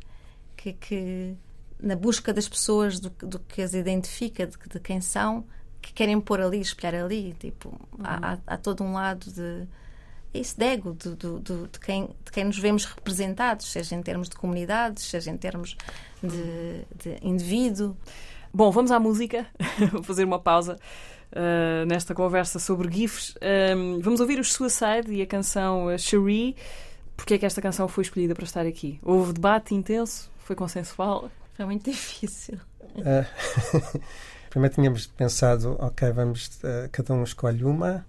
[0.55, 1.35] que, que
[1.79, 5.45] na busca das pessoas do, do que as identifica, de, de, quem são,
[5.81, 7.35] que querem pôr ali, espelhar ali.
[7.39, 8.03] Tipo, uhum.
[8.03, 9.67] há, há, há todo um lado de
[10.33, 14.01] esse de ego de, de, de, de, quem, de quem nos vemos representados, seja em
[14.01, 15.75] termos de comunidades, seja em termos
[16.21, 17.97] de, de indivíduo.
[18.53, 19.45] Bom, vamos à música.
[19.91, 20.77] Vou fazer uma pausa
[21.31, 23.35] uh, nesta conversa sobre GIFs.
[23.75, 26.55] Um, vamos ouvir os Suicide e a canção uh, Cherie.
[27.15, 28.99] Porquê é que esta canção foi escolhida para estar aqui?
[29.03, 30.31] Houve debate intenso?
[30.39, 31.29] Foi consensual?
[31.53, 32.59] Foi muito difícil.
[32.95, 33.99] Uh,
[34.49, 38.05] primeiro tínhamos pensado, ok, vamos, uh, cada um escolhe uma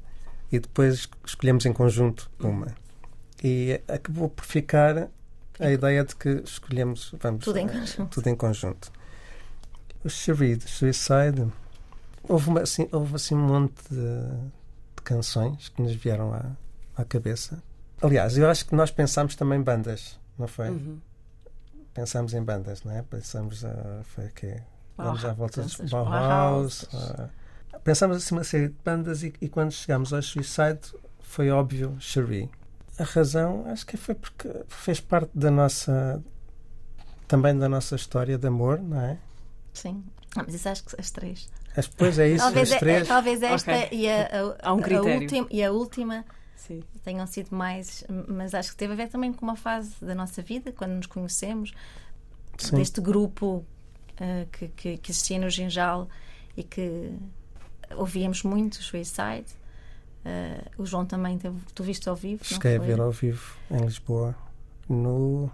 [0.50, 2.68] e depois escolhemos em conjunto uma.
[3.42, 5.08] E acabou por ficar
[5.58, 8.08] a ideia de que escolhemos vamos, tudo em conjunto.
[8.10, 8.92] Tudo em conjunto.
[10.02, 11.52] O Cherie Suicide,
[12.22, 13.96] houve, uma, assim, houve assim um monte de,
[14.96, 16.44] de canções que nos vieram à,
[16.96, 17.62] à cabeça.
[18.02, 20.70] Aliás, eu acho que nós pensámos também bandas, não foi?
[20.70, 20.98] Uhum.
[21.92, 23.02] Pensámos em bandas, não é?
[23.02, 24.62] Pensamos, uh, foi o quê?
[24.96, 26.82] Vamos à volta de Bauhaus.
[26.84, 27.28] Uh,
[27.84, 30.80] pensámos assim uma série de bandas e, e quando chegámos ao Suicide
[31.20, 32.50] foi óbvio Cherie.
[32.98, 36.22] A razão acho que foi porque fez parte da nossa
[37.26, 39.18] também da nossa história de amor, não é?
[39.72, 40.02] Sim.
[40.36, 41.48] Ah, mas isso acho que as três.
[41.76, 43.02] As, pois é isso, talvez, as é, três.
[43.02, 43.98] É, talvez esta okay.
[43.98, 44.28] e a,
[44.62, 46.24] a, um a, última, e a última
[46.56, 46.82] Sim.
[47.04, 50.42] tenham sido mais, mas acho que teve a ver também com uma fase da nossa
[50.42, 51.72] vida, quando nos conhecemos,
[52.58, 52.76] Sim.
[52.76, 53.64] deste grupo
[54.20, 56.08] uh, que, que, que existia no Ginjal
[56.56, 57.12] e que
[57.96, 59.46] ouvíamos muito o Suicide.
[60.24, 62.44] Uh, o João também teve, tu viste ao vivo?
[62.44, 64.34] Cheguei a ver ao vivo em Lisboa,
[64.88, 65.50] no.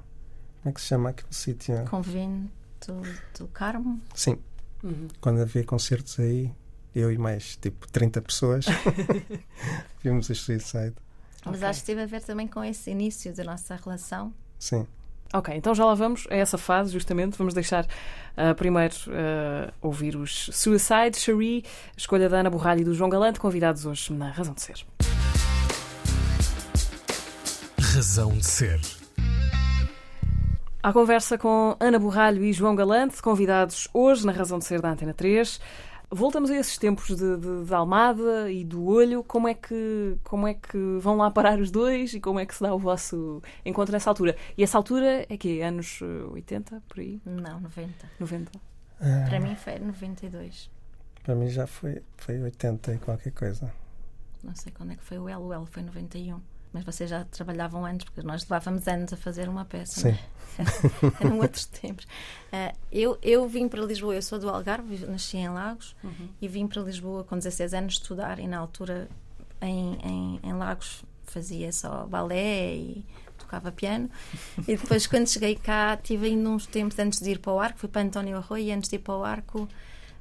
[0.62, 1.85] Como é que se chama aquele sítio?
[1.85, 3.03] Convento
[3.38, 4.01] do Carmo?
[4.14, 4.38] Sim.
[4.83, 5.07] Uhum.
[5.20, 6.53] Quando havia concertos aí,
[6.94, 8.66] eu e mais tipo 30 pessoas
[10.03, 10.94] vimos o Suicide.
[11.44, 11.68] Mas okay.
[11.68, 14.35] acho que teve a ver também com esse início da nossa relação.
[14.59, 14.87] Sim.
[15.32, 17.36] Ok, então já lá vamos a essa fase, justamente.
[17.36, 21.64] Vamos deixar uh, primeiro uh, ouvir os Suicide, Cherie,
[21.96, 24.86] escolha da Ana Borralho e do João Galante, convidados hoje na Razão de Ser.
[27.78, 28.80] Razão de Ser.
[30.82, 34.90] A conversa com Ana Borralho e João Galante, convidados hoje na Razão de Ser da
[34.90, 35.60] Antena 3.
[36.08, 39.24] Voltamos a esses tempos de, de, de, Almada e do Olho.
[39.24, 42.54] Como é, que, como é que vão lá parar os dois e como é que
[42.54, 44.36] se dá o vosso encontro nessa altura?
[44.56, 47.20] E essa altura é que Anos 80, por aí?
[47.24, 48.08] Não, 90.
[48.20, 48.52] 90.
[49.00, 50.70] Ah, para mim foi 92.
[51.24, 53.72] Para mim já foi, foi 80 e qualquer coisa.
[54.44, 55.42] Não sei quando é que foi o L.
[55.42, 56.40] O L foi 91
[56.76, 60.00] mas vocês já trabalhavam antes, porque nós levávamos anos a fazer uma peça.
[60.00, 60.08] Sim.
[60.10, 61.24] É?
[61.24, 62.04] Eram outros tempos.
[62.04, 66.28] Uh, eu, eu vim para Lisboa, eu sou do Algarve, nasci em Lagos uhum.
[66.40, 69.08] e vim para Lisboa com 16 anos estudar e na altura
[69.62, 73.04] em, em, em Lagos fazia só balé e
[73.38, 74.10] tocava piano.
[74.68, 77.78] E depois, quando cheguei cá, tive ainda uns tempos antes de ir para o Arco,
[77.78, 79.66] fui para António Arroio e antes de ir para o Arco,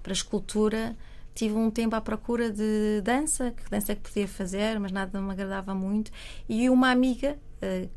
[0.02, 0.96] para a escultura
[1.36, 5.32] tive um tempo à procura de dança, que dança que podia fazer, mas nada me
[5.32, 6.10] agradava muito.
[6.50, 7.90] E uma amiga, uh,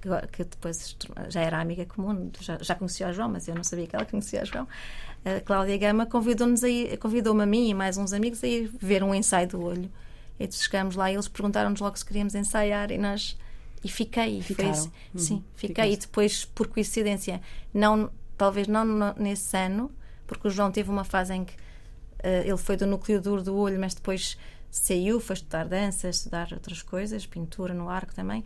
[0.00, 0.96] que, que depois
[1.28, 4.04] já era amiga comum, já, já conhecia o João, mas eu não sabia que ela
[4.06, 4.66] conhecia o João.
[5.24, 6.62] A Cláudia Gama convidou-nos
[7.00, 9.90] convidou-me a mim e mais uns amigos a ir ver um ensaio do olho.
[10.38, 13.36] E chegamos lá e eles perguntaram-nos logo se queríamos ensaiar e nós
[13.84, 14.72] e fiquei, Ficaram.
[14.72, 15.18] fez, Uhum.
[15.20, 15.92] sim, fiquei Ficaste.
[15.92, 17.40] e depois por coincidência,
[17.74, 18.84] não talvez não
[19.18, 19.90] nesse ano,
[20.26, 21.56] porque o João teve uma fase em que eh,
[22.22, 24.36] ele foi do núcleo duro do olho, mas depois
[24.70, 28.44] saiu, foi estudar dança, estudar outras coisas, pintura no arco também.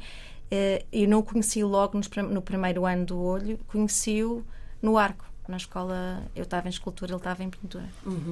[0.51, 1.99] Eh, e não o conheci logo
[2.31, 4.45] no primeiro ano do olho, conheci-o
[4.81, 5.25] no arco.
[5.47, 7.85] Na escola, eu estava em escultura, ele estava em pintura.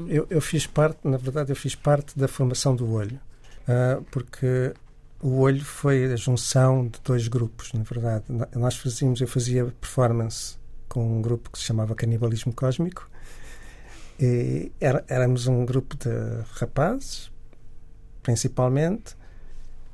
[0.08, 3.20] Eu, eu fiz parte, na verdade, eu fiz parte da formação do olho,
[3.68, 4.72] ah, porque
[5.20, 8.24] o olho foi a junção de dois grupos, na verdade.
[8.54, 10.56] Nós fazíamos, eu fazia performance
[10.88, 13.10] com um grupo que se chamava Canibalismo Cósmico.
[14.20, 16.10] E era- éramos um grupo de
[16.54, 17.30] rapazes,
[18.22, 19.16] principalmente,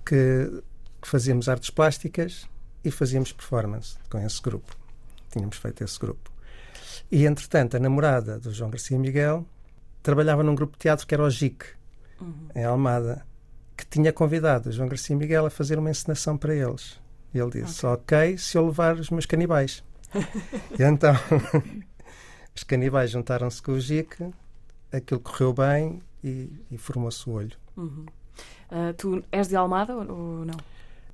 [0.04, 0.62] que,
[1.00, 2.48] que fazíamos artes plásticas
[2.84, 4.76] e fazíamos performance com esse grupo.
[5.30, 6.30] Tínhamos feito esse grupo.
[7.10, 9.46] E, entretanto, a namorada do João Garcia Miguel
[10.02, 11.64] trabalhava num grupo de teatro que era o GIC,
[12.54, 13.24] em Almada,
[13.76, 17.00] que tinha convidado o João Garcia Miguel a fazer uma encenação para eles.
[17.32, 19.82] E ele disse: Ok, se eu levar os meus canibais.
[20.78, 21.14] e então,
[22.58, 24.30] os canibais juntaram-se com o GIC,
[24.92, 27.56] aquilo correu bem e, e formou-se o olho.
[27.76, 28.04] Uhum.
[28.70, 30.56] Ah, tu és de Almada ou, não?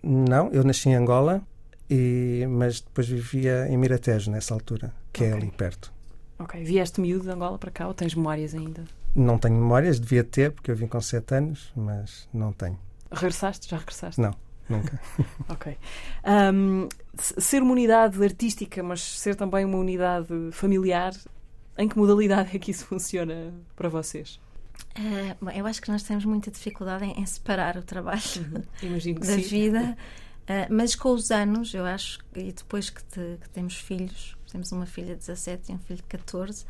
[0.03, 1.43] Não, eu nasci em Angola,
[1.89, 5.39] e, mas depois vivia em Miratejo nessa altura, que é Ok.
[5.43, 5.93] ali perto.
[6.39, 6.63] Ok.
[6.65, 8.85] Vieste miúdo de Angola para cá ou tens memórias ainda?
[9.15, 12.79] Não tenho memórias, devia ter, porque eu vim com 7 anos, mas não tenho.
[13.13, 13.69] Regressaste?
[13.69, 14.21] Já regressaste?
[14.21, 14.35] Não,
[14.69, 14.99] nunca.
[15.49, 15.77] Ok.
[17.19, 21.13] S- ser uma unidade artística, mas ser também uma unidade familiar,
[21.77, 24.41] em que modalidade é que isso funciona para vocês?
[24.97, 28.21] Eh, bom, eu acho que nós temos muita dificuldade em, em separar o trabalho
[28.81, 29.41] que da sim.
[29.41, 29.97] vida,
[30.47, 34.71] eh, mas com os anos, eu acho, e depois que, te- que temos filhos, temos
[34.73, 36.65] uma filha de 17 e um filho de 14,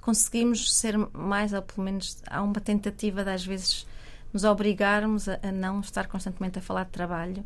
[0.00, 3.86] conseguimos ser mais, ou pelo menos há uma tentativa de às vezes
[4.32, 7.44] nos obrigarmos a, a não estar constantemente a falar de trabalho,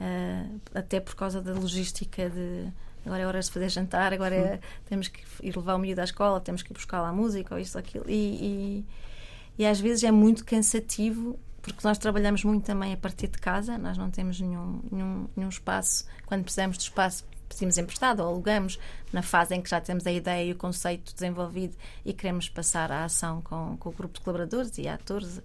[0.00, 2.68] eh, até por causa da logística de
[3.04, 6.04] agora é hora de fazer jantar, agora é- temos que ir levar o miúdo à
[6.04, 8.04] escola, temos que ir buscar lá a música ou isto ou aquilo.
[8.08, 8.86] E, e,
[9.58, 13.78] e às vezes é muito cansativo porque nós trabalhamos muito também a partir de casa,
[13.78, 16.04] nós não temos nenhum, nenhum, nenhum espaço.
[16.26, 18.78] Quando precisamos de espaço, pedimos emprestado ou alugamos,
[19.12, 22.90] na fase em que já temos a ideia e o conceito desenvolvido e queremos passar
[22.90, 25.40] à ação com, com o grupo de colaboradores e atores.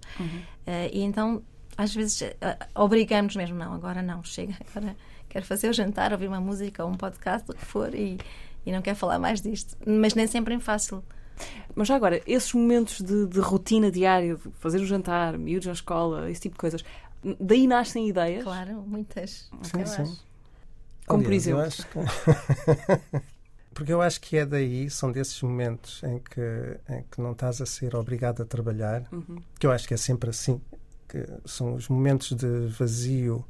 [0.66, 1.42] Eh, e então,
[1.76, 2.36] às vezes, eh,
[2.74, 4.96] obrigamos mesmo, não, agora não, chega, agora
[5.28, 8.18] quero fazer o jantar, ouvir uma música ou um podcast, o que for, e,
[8.66, 9.76] e não quero falar mais disto.
[9.86, 11.02] Mas nem sempre é fácil.
[11.74, 15.72] Mas já agora, esses momentos de, de rotina diária, de fazer o jantar, miúdos na
[15.72, 16.84] escola, esse tipo de coisas,
[17.40, 18.42] daí nascem ideias?
[18.42, 19.48] Claro, muitas.
[19.62, 20.16] Sim, eu sim.
[21.06, 21.62] Como por Aliás, eu exemplo?
[21.62, 23.28] acho que-
[23.72, 26.40] Porque eu acho que é daí, são desses momentos em que,
[26.92, 29.40] em que não estás a ser obrigado a trabalhar, Uhum.
[29.60, 30.60] que eu acho que é sempre assim,
[31.08, 33.44] que são os momentos de vazio.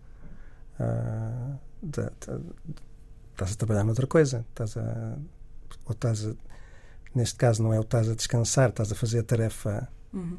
[0.78, 5.16] de- estás a trabalhar noutra coisa, estás a,
[5.84, 6.32] ou estás a,
[7.14, 10.38] neste caso não é o estás a descansar, estás a fazer a tarefa Uhum.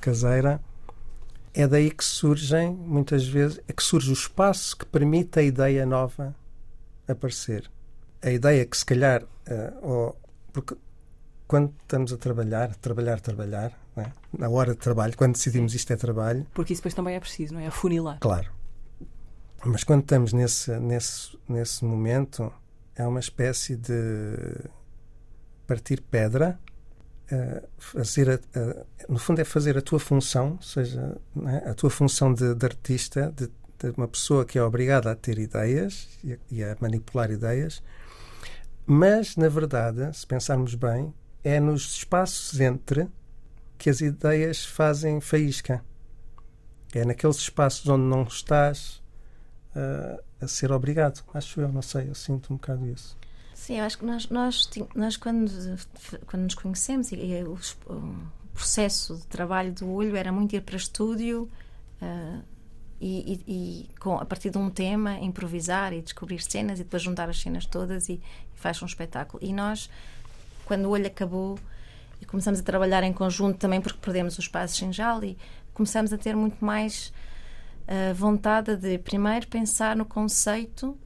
[0.00, 0.60] caseira,
[1.54, 5.86] é daí que surgem, muitas vezes, é que surge o espaço que permite a ideia
[5.86, 6.34] nova
[7.08, 7.70] aparecer.
[8.20, 10.18] A ideia que se calhar, eh, ou,
[10.52, 10.76] porque
[11.46, 14.10] quando estamos a trabalhar, trabalhar, trabalhar, é?
[14.36, 17.54] na hora de trabalho, quando decidimos isto é trabalho, Porque isso depois também é preciso,
[17.54, 17.68] não é?
[17.68, 18.18] Afunilar.
[18.20, 18.50] claro.
[19.64, 22.52] Mas quando estamos nesse, nesse, nesse momento,
[22.94, 23.92] é uma espécie de
[25.66, 26.58] partir pedra,
[27.30, 31.16] eh, fazer a- no fundo é fazer a tua função, ou seja,
[31.46, 31.70] é?
[31.70, 35.38] a tua função de, de artista, de, de uma pessoa que é obrigada a ter
[35.38, 37.82] ideias e a, e a manipular ideias,
[38.86, 43.08] mas na verdade, se pensarmos bem, é nos espaços entre
[43.76, 45.84] que as ideias fazem faísca.
[46.94, 49.02] É naqueles espaços onde não estás
[49.76, 51.22] ah, a ser obrigado.
[51.34, 53.16] Acho eu, não sei, eu sinto um bocado isso.
[53.54, 55.50] Sim, eu acho que nós, nós, nós quando,
[56.26, 58.16] quando nos conhecemos, e, e o, o
[58.54, 61.48] processo de trabalho do olho era muito ir para estúdio
[62.00, 62.40] ah,
[63.00, 63.52] e, e-
[63.92, 67.40] e com, a partir de um tema improvisar e descobrir cenas e depois juntar as
[67.40, 69.42] cenas todas e, e faz um espetáculo.
[69.44, 69.90] E nós,
[70.64, 71.58] quando o olho acabou
[72.20, 75.36] e começamos a trabalhar em conjunto também porque perdemos o espaço Xinjal e
[75.74, 77.12] começamos a ter muito mais
[77.88, 80.96] ah, vontade de primeiro pensar no conceito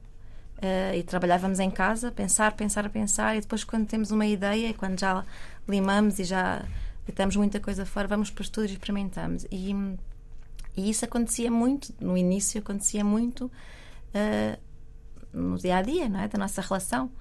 [0.61, 4.73] Uh, e trabalhávamos em casa, pensar, pensar, pensar, e depois, quando temos uma ideia, e
[4.75, 5.25] quando já
[5.67, 6.63] limamos e já
[7.03, 9.47] deitamos muita coisa fora, vamos para o estúdio e experimentamos.
[9.49, 9.73] E,
[10.77, 14.59] e isso acontecia muito, no início, acontecia muito uh,
[15.33, 16.27] no dia a dia, não é?
[16.27, 17.11] Da nossa relação.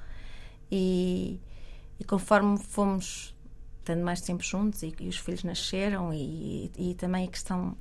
[0.70, 1.40] E,
[1.98, 3.34] e conforme fomos
[3.84, 7.74] tendo mais tempo juntos e, e os filhos nasceram e, e, também a questão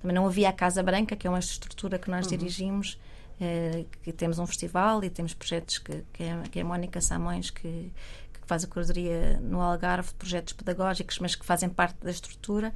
[0.00, 2.36] também não havia a Casa Branca que é uma estrutura que nós uhum.
[2.36, 2.98] dirigimos
[3.40, 7.00] eh, que temos um festival e temos projetos que, que, é, que é a Mónica
[7.00, 7.92] Samões que,
[8.32, 12.72] que faz a curadoria no Algarve projetos pedagógicos mas que fazem parte da estrutura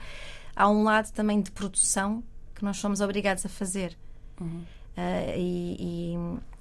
[0.54, 2.22] há um lado também de produção
[2.54, 3.96] que nós somos obrigados a fazer
[4.40, 4.62] uhum.
[4.96, 5.76] uh, e,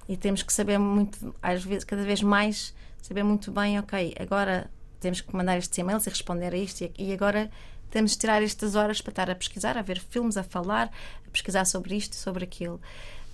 [0.07, 4.15] e, e temos que saber muito às vezes cada vez mais saber muito bem ok
[4.19, 4.69] agora
[5.03, 7.51] temos que mandar estes e-mails e responder a isto e, agora
[7.93, 10.91] temos de tirar estas horas para estar a pesquisar, a ver filmes, a falar,
[11.27, 12.81] a pesquisar sobre isto sobre aquilo.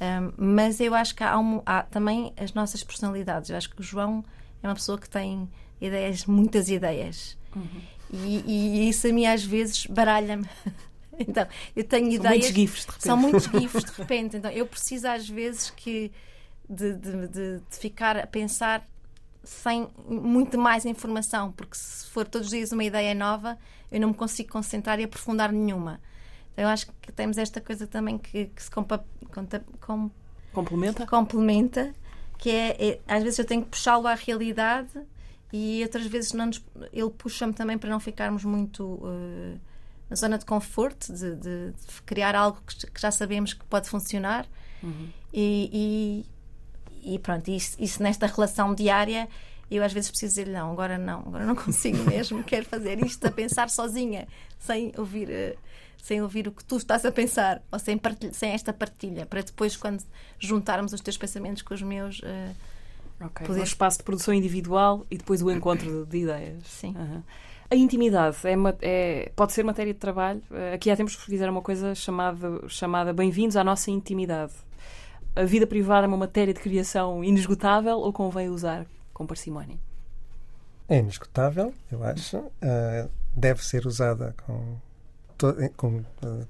[0.01, 3.49] Um, mas eu acho que há, um, há, também as nossas personalidades.
[3.49, 4.23] Eu acho que o João
[4.61, 7.37] é uma pessoa que tem ideias, muitas ideias.
[7.55, 7.81] Uhum.
[8.11, 10.45] E, e, isso a mim às vezes baralha-me.
[11.17, 12.43] então, eu tenho são ideias.
[12.43, 13.03] Muitos gifs, de repente.
[13.03, 14.37] São muitos gifs de repente.
[14.37, 16.11] Então, eu preciso às vezes que
[16.69, 18.85] de, de, de, de ficar a pensar
[19.43, 23.57] sem muito mais informação, porque se for todos os dias uma ideia nova,
[23.91, 25.99] eu não me consigo concentrar e aprofundar nenhuma.
[26.53, 30.11] Então, eu acho que temos esta coisa também que, que se compa, conta, com,
[30.51, 31.05] complementa.
[31.07, 31.93] complementa,
[32.37, 34.99] que é, é às vezes eu tenho que puxá-lo à realidade
[35.51, 39.59] e outras vezes não nos, ele puxa-me também para não ficarmos muito uh,
[40.09, 43.89] na zona de conforto, de, de, de criar algo que, que, já sabemos que pode
[43.89, 44.45] funcionar.
[44.83, 45.09] Uhum.
[45.33, 46.38] E, e
[47.21, 49.27] pronto, isso, isso nesta relação diária
[49.71, 53.25] eu às vezes preciso dizer não, agora não, agora não consigo mesmo, quero fazer isto
[53.25, 55.57] a pensar sozinha, sem ouvir, uh,
[56.01, 59.41] sem ouvir o que tu estás a pensar, ou sem, partilha, sem esta partilha, para
[59.41, 60.03] depois, quando
[60.39, 62.19] juntarmos os teus pensamentos com os meus.
[62.19, 63.45] Uh, okay.
[63.45, 63.61] poder...
[63.61, 66.63] Um espaço de produção individual e depois o encontro de, de ideias.
[66.65, 66.95] Sim.
[66.97, 67.21] Uhum.
[67.71, 70.41] A intimidade é, é, pode ser matéria de trabalho.
[70.49, 74.53] Eh, aqui há tempos fizeram uma coisa chamada, chamada Bem-vindos à nossa intimidade
[75.39, 79.79] a vida privada é uma matéria de criação inesgotável ou convém usar com parcimónia?
[80.87, 82.37] É inesgotável, eu acho.
[82.37, 84.77] Uh, deve ser usada com,
[85.37, 86.47] to com uh,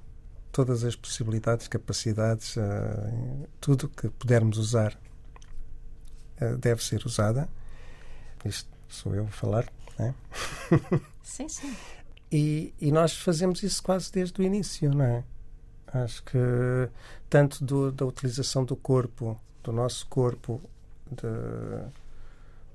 [0.51, 4.97] todas as possibilidades, capacidades, uh, tudo que pudermos usar
[6.57, 7.49] deve ser usada.
[8.45, 9.65] Isto sou eu a falar,
[9.97, 10.13] não é?
[11.21, 11.75] Sim, sim.
[12.31, 15.23] E, e nós fazemos isso quase desde o início, não é?
[15.93, 16.37] Acho que
[17.29, 20.61] tanto do, da utilização do corpo, do nosso corpo,
[21.09, 21.27] de,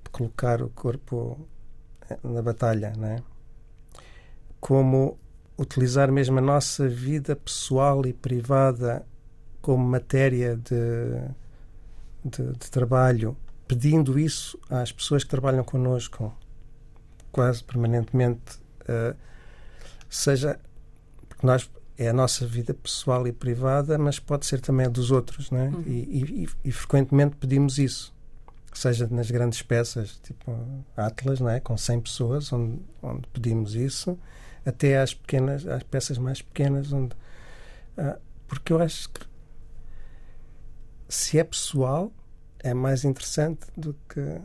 [0.03, 1.39] de colocar o corpo
[2.11, 3.23] eh, na batalha, né?
[4.65, 5.19] como
[5.59, 9.05] utilizar mesmo a nossa vida pessoal e privada
[9.61, 11.21] como matéria de,
[12.25, 13.37] de, de trabalho,
[13.69, 16.35] pedindo isso às pessoas que trabalham connosco
[17.31, 19.15] quase permanentemente, uh,
[20.09, 20.59] seja
[21.29, 25.11] porque nós é a nossa vida pessoal e privada, mas pode ser também a dos
[25.11, 25.69] outros, não é?
[25.69, 25.83] Uhum.
[25.87, 28.13] E, e, e, frequentemente pedimos isso,
[28.73, 30.57] seja nas grandes peças, tipo
[30.97, 31.61] Atlas, não é?
[31.61, 34.19] Com 100 pessoas, onde, onde pedimos isso,
[34.67, 37.15] até às pequenas, às peças mais pequenas, onde
[37.97, 39.21] ah, porque eu acho que
[41.09, 42.13] se é pessoal
[42.59, 44.41] é mais interessante do que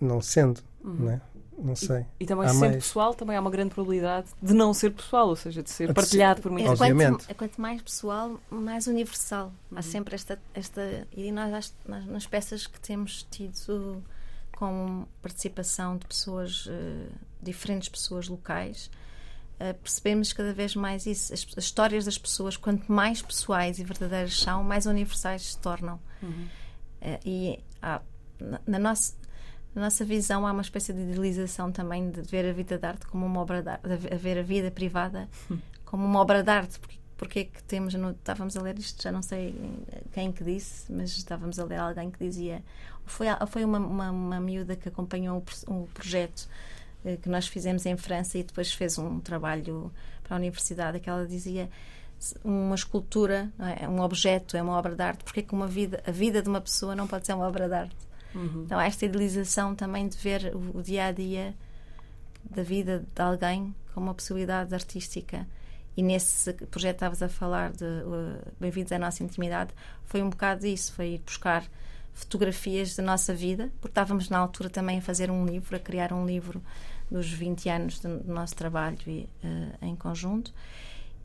[0.00, 0.94] não sendo, uhum.
[0.94, 1.20] não é?
[1.62, 2.06] Não sei.
[2.18, 2.74] E, e também, há sendo mais...
[2.76, 6.42] pessoal, também há uma grande probabilidade de não ser pessoal, ou seja, de ser partilhado
[6.42, 6.90] por muitas pessoas.
[6.90, 7.26] Obviamente.
[7.26, 9.52] Quanto, quanto mais pessoal, mais universal.
[9.70, 9.78] Uhum.
[9.78, 11.06] Há sempre esta, esta.
[11.12, 14.02] E nós, nas, nas peças que temos tido
[14.52, 18.90] com participação de pessoas, uh, diferentes pessoas locais,
[19.54, 21.32] uh, percebemos cada vez mais isso.
[21.32, 25.98] As, as, histórias das pessoas, quanto mais pessoais e verdadeiras são, mais universais se tornam.
[26.22, 26.48] Uhum.
[27.00, 28.02] Uh, e há,
[28.38, 29.14] na, na nossa
[29.74, 33.06] na nossa visão há uma espécie de idealização também de ver a vida de arte
[33.06, 35.28] como uma obra de arte, de ver a vida privada
[35.84, 36.78] como uma obra de arte.
[36.80, 39.54] Porque, porque é que temos, no, estávamos a ler isto, já não sei
[40.12, 42.62] quem que disse, mas estávamos a ler alguém que dizia,
[43.04, 46.48] foi, foi uma, uma, uma miúda que acompanhou o, projeto
[47.04, 51.10] eh, que nós fizemos em França e depois fez um trabalho para a universidade, que
[51.10, 51.68] ela dizia
[52.44, 53.88] uma escultura, é?
[53.88, 56.48] um objeto, é uma obra de arte, porque é que uma vida, a vida de
[56.48, 58.09] uma pessoa não pode ser uma obra de arte?
[58.34, 58.62] Uhum.
[58.64, 61.54] Então, esta idealização também de ver o, o, dia a dia
[62.44, 65.46] da vida de alguém como uma possibilidade artística.
[65.96, 69.72] E nesse projeto estavas a falar de uh, Bem-vindos à Nossa Intimidade,
[70.04, 71.64] foi um bocado isso: foi ir buscar
[72.14, 76.12] fotografias da nossa vida, porque estávamos na altura também a fazer um livro, a criar
[76.12, 76.62] um livro
[77.10, 80.52] dos 20 anos do, do nosso trabalho e, uh, em conjunto,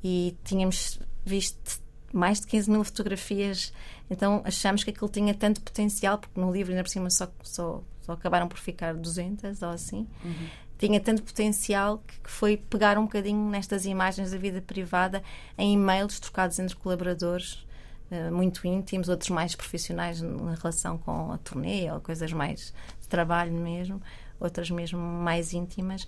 [0.03, 1.84] e tínhamos visto
[2.17, 3.73] mais de 15 mil fotografias
[4.09, 7.81] então achamos que aquilo tinha tanto potencial, porque no livro ainda por cima só, só,
[8.01, 10.07] só acabaram por ficar 200 ou assim.
[10.23, 10.47] Uhum.
[10.77, 15.23] Tinha tanto potencial que, que foi pegar um bocadinho nestas imagens da vida privada
[15.57, 17.65] em e-mails trocados entre colaboradores.
[18.11, 23.07] eh, muito íntimos, outros mais profissionais na relação com a turnê ou coisas mais de
[23.07, 23.99] trabalho mesmo,
[24.39, 26.07] outras mesmo mais íntimas,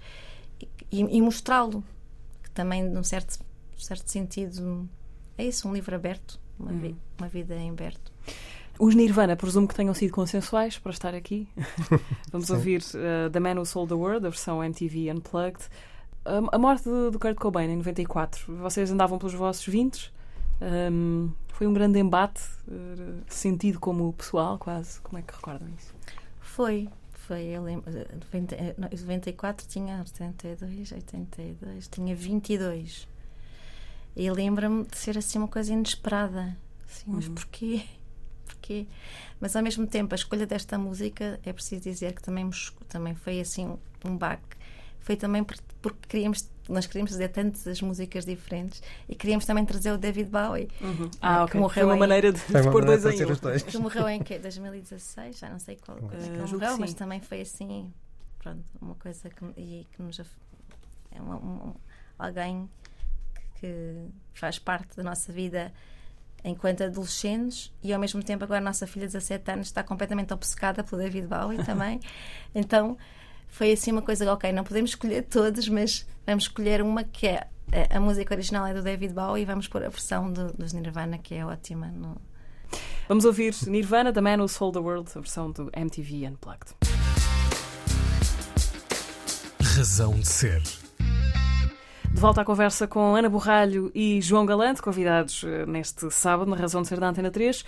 [0.92, 1.84] e, e mostrá-lo,
[2.44, 3.40] que também, num certo,
[3.78, 4.88] certo sentido,
[5.38, 8.12] é isso, um livro aberto, uma, vi, uma vida em aberto.
[8.80, 11.48] Os Nirvana, presumo que tenham sido consensuais para estar aqui.
[12.32, 15.66] Vamos ouvir uh, The Man Who Sold the World, a versão MTV Unplugged.
[16.26, 18.56] Um, a morte do, do Kurt Cobain em 94.
[18.58, 20.14] Vocês andavam pelos vossos 20.
[20.92, 25.02] Um, foi um grande embate, uh, sentido como pessoal, quase.
[25.02, 25.94] Como é que recordam isso?
[26.40, 26.88] Foi.
[27.14, 27.92] Foi, eu lembro.
[28.92, 33.08] 94 tinha 82, 82, tinha 22.
[34.18, 36.58] E lembro-me de ser assim uma coisa inesperada.
[36.90, 37.36] Assim, mas uhum.
[37.36, 37.84] porquê?
[38.48, 38.88] porquê.
[39.40, 42.50] Mas ao mesmo tempo, a escolha desta música, é preciso dizer que também,
[42.90, 44.58] também foi assim um baque.
[45.02, 50.00] Foi também porque queríamos, nós queríamos fazer tantas músicas diferentes e queríamos também trazer o
[50.00, 50.68] David Bowie.
[50.82, 51.12] Uhum.
[51.22, 51.60] Ah, ok.
[51.60, 53.60] Morreu foi uma em, maneira de, de pôr dois em um.
[53.60, 54.40] Que morreu em que?
[54.40, 57.94] 2016, já não sei qual coisa uh, que morreu, mas também foi assim,
[58.40, 60.20] pronto, uma coisa que, e que nos.
[61.12, 61.76] É uma, um,
[62.18, 62.68] alguém
[63.60, 65.72] que faz parte da nossa vida
[66.44, 70.34] enquanto adolescentes e ao mesmo tempo agora a nossa filha de 17 anos está completamente
[70.34, 72.00] obcecada pelo David Bowie também.
[72.54, 72.98] então
[73.48, 77.48] foi assim uma coisa, ok, não podemos escolher todos, mas vamos escolher uma que é
[77.90, 81.18] a música original é do David Bowie e vamos pôr a versão do, dos Nirvana
[81.18, 81.88] que é ótima.
[81.88, 82.16] No...
[83.08, 86.76] Vamos ouvir Nirvana, The Man Who Sold the World, a versão do MTV Unplugged.
[89.62, 90.87] Razão de ser.
[92.12, 96.56] De volta à conversa com Ana Borralho e João Galante, convidados eh, neste sábado, na
[96.56, 97.64] Razão de Ser da Antena 3.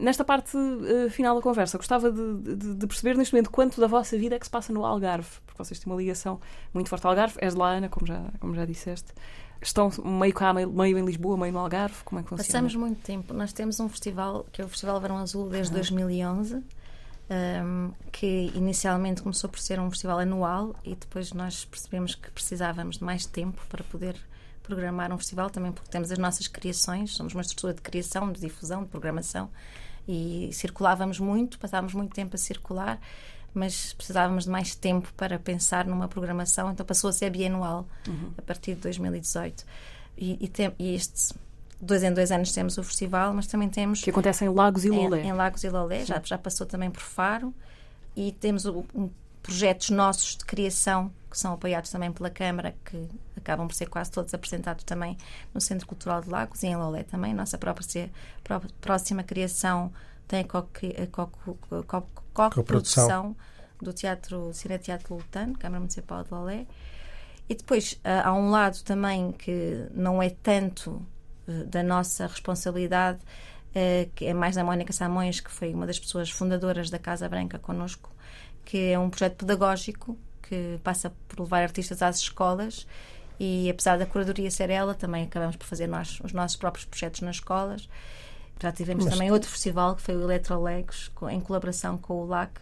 [0.00, 3.86] nesta parte uh, final da conversa, gostava de, de, de, perceber neste momento quanto da
[3.86, 6.40] vossa vida é que se passa no Algarve, porque vocês têm uma ligação
[6.74, 7.36] muito forte ao Algarve.
[7.38, 9.12] És lá, Ana, como já, como já disseste.
[9.62, 12.02] Estão meio cá, meio, meio em Lisboa, meio no Algarve?
[12.04, 12.46] Como é que funciona?
[12.46, 13.32] Passamos muito tempo.
[13.32, 16.62] Nós temos um festival, que é o Festival Verão Azul, desde 2011
[17.30, 22.98] um, que inicialmente começou por ser um festival anual e depois nós percebemos que precisávamos
[22.98, 24.16] de mais tempo para poder
[24.62, 28.40] programar um festival, também porque temos as nossas criações, somos uma estrutura de criação, de
[28.40, 29.50] difusão, de programação
[30.06, 33.00] e circulávamos muito, passávamos muito tempo a circular,
[33.54, 38.32] mas precisávamos de mais tempo para pensar numa programação, então passou a ser bianual uhum.
[38.36, 39.64] a partir de 2018.
[40.16, 41.34] E, e, tem, e este
[41.80, 44.02] dois em dois anos temos o festival, mas também temos.
[44.02, 45.22] Que acontece em Lagos e Lolé.
[45.22, 47.54] Em, em Lagos e Lolé, já, já passou também por Faro.
[48.16, 49.08] E temos um,
[49.42, 54.10] projetos nossos de criação que são apoiados também pela Câmara, que acabam por ser quase
[54.10, 55.16] todos apresentados também
[55.54, 57.32] no Centro Cultural de Lagos e em Lolé também.
[57.32, 58.10] Nossa própria,
[58.42, 59.92] própria próxima criação
[60.26, 61.06] tem a
[62.34, 63.36] co-produção
[63.80, 66.66] do Teatro Cine Teatro Lutano, Câmara Municipal de Lolé.
[67.48, 71.04] E depois há um lado também que não é tanto
[71.66, 73.18] da nossa responsabilidade,
[73.74, 77.28] eh, que é mais da Mónica Samões, que foi uma das pessoas fundadoras da Casa
[77.28, 78.10] Branca connosco,
[78.64, 82.86] que é um projeto pedagógico que passa por levar artistas às escolas
[83.38, 87.22] e apesar da curadoria ser ela, também acabamos por fazer nós os nossos próprios projetos
[87.22, 87.88] nas escolas.
[88.60, 89.14] Já tivemos Mas...
[89.14, 92.60] também outro festival que foi o Eletrolegos, em colaboração com o LAC,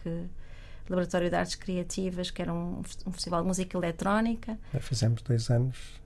[0.89, 4.57] Laboratório de Artes Criativas, que era um, um festival de música eletrónica.
[4.73, 5.99] Já fizemos dois anos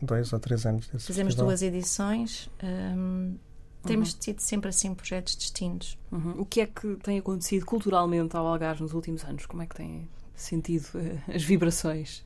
[0.00, 1.48] dois ou três anos desse Fizemos festival.
[1.48, 2.50] duas edições.
[2.62, 3.36] Um,
[3.84, 4.18] temos uhum.
[4.18, 5.98] tido sempre assim projetos distintos.
[6.10, 6.40] Uhum.
[6.40, 9.46] O que é que tem acontecido culturalmente ao Algarve nos últimos anos?
[9.46, 12.24] Como é que tem sentido uh, as vibrações?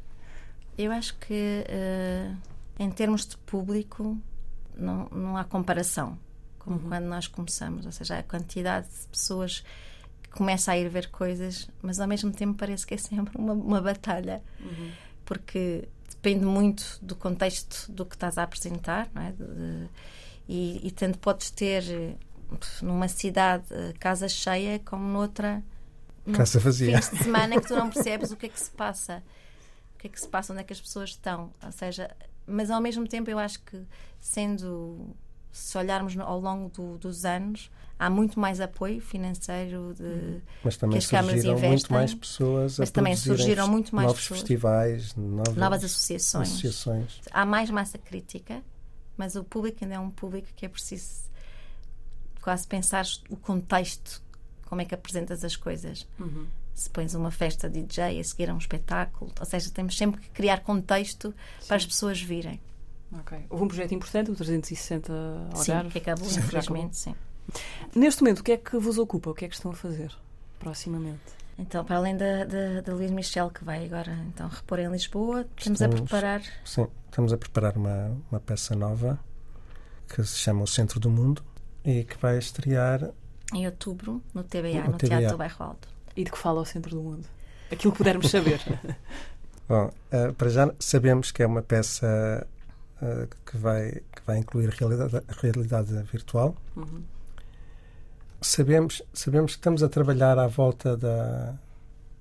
[0.79, 2.37] Eu acho que uh,
[2.79, 4.17] em termos de público
[4.77, 6.19] não, não há comparação
[6.61, 6.89] como uhum.
[6.89, 9.65] quando nós começamos, ou seja, a quantidade de pessoas
[10.23, 13.55] que começa a ir ver coisas, mas ao mesmo tempo parece que é sempre uma,
[13.55, 14.91] uma batalha, uhum.
[15.25, 15.89] porque
[16.23, 19.33] depende muito do contexto do que estás a apresentar, não é?
[19.33, 19.89] De, de,
[20.49, 21.83] e, e tanto podes ter
[22.83, 23.65] numa cidade
[23.99, 25.63] casa cheia como noutra
[26.33, 27.01] casa vazia.
[27.01, 29.23] Fins de semana que tu não percebes o que é que se passa,
[29.95, 31.51] o que é que se passa, onde é que as pessoas estão.
[31.63, 32.15] Ou seja,
[32.47, 33.81] mas ao mesmo tempo eu acho que
[34.21, 35.15] sendo
[35.51, 40.99] se olharmos ao longo do, dos anos, há muito mais apoio financeiro de mas também
[40.99, 45.15] que as câmaras investem, muito mais pessoas mas também surgiram muito mais novos pessoas, festivais
[45.15, 46.49] novas, novas associações.
[46.49, 48.63] associações há mais massa crítica
[49.19, 51.29] mas o público ainda é um público que é preciso
[52.41, 54.23] quase pensar o contexto
[54.65, 56.47] como é que apresentas as coisas uhum.
[56.75, 60.23] se pões uma festa de DJ a seguir a um espetáculo ou seja temos sempre
[60.23, 61.67] que criar contexto Sim.
[61.69, 62.59] para as pessoas virem
[63.13, 63.45] Ok.
[63.51, 65.65] Houve um projeto importante, o 360 Algarve.
[65.65, 67.13] Sim, que acabou, infelizmente, sim.
[67.95, 69.31] Neste momento, o que é que vos ocupa?
[69.31, 70.13] O que é que estão a fazer
[70.59, 71.41] proximamente?
[71.59, 75.47] Então, para além da, da, da Luís Michel, que vai agora então repor em Lisboa,
[75.57, 76.43] estamos, estamos a preparar.
[76.65, 79.19] Sim, estamos a preparar uma, uma peça nova
[80.09, 81.43] que se chama O Centro do Mundo
[81.85, 83.11] e que vai estrear
[83.55, 85.09] Em outubro, no TBA, No no, TBA.
[85.09, 85.89] Teatro do Bairro Alto.
[86.17, 87.27] E de que fala o centro do mundo?
[87.71, 88.61] Aquilo que pudermos saber.
[89.69, 92.47] Bom, eh, para já sabemos que é uma peça
[93.01, 96.57] eh, que, vai, que vai incluir realidade, realidade virtual.
[96.77, 97.03] Uhum.
[98.41, 101.55] Sabemos, sabemos que estamos a trabalhar à volta da,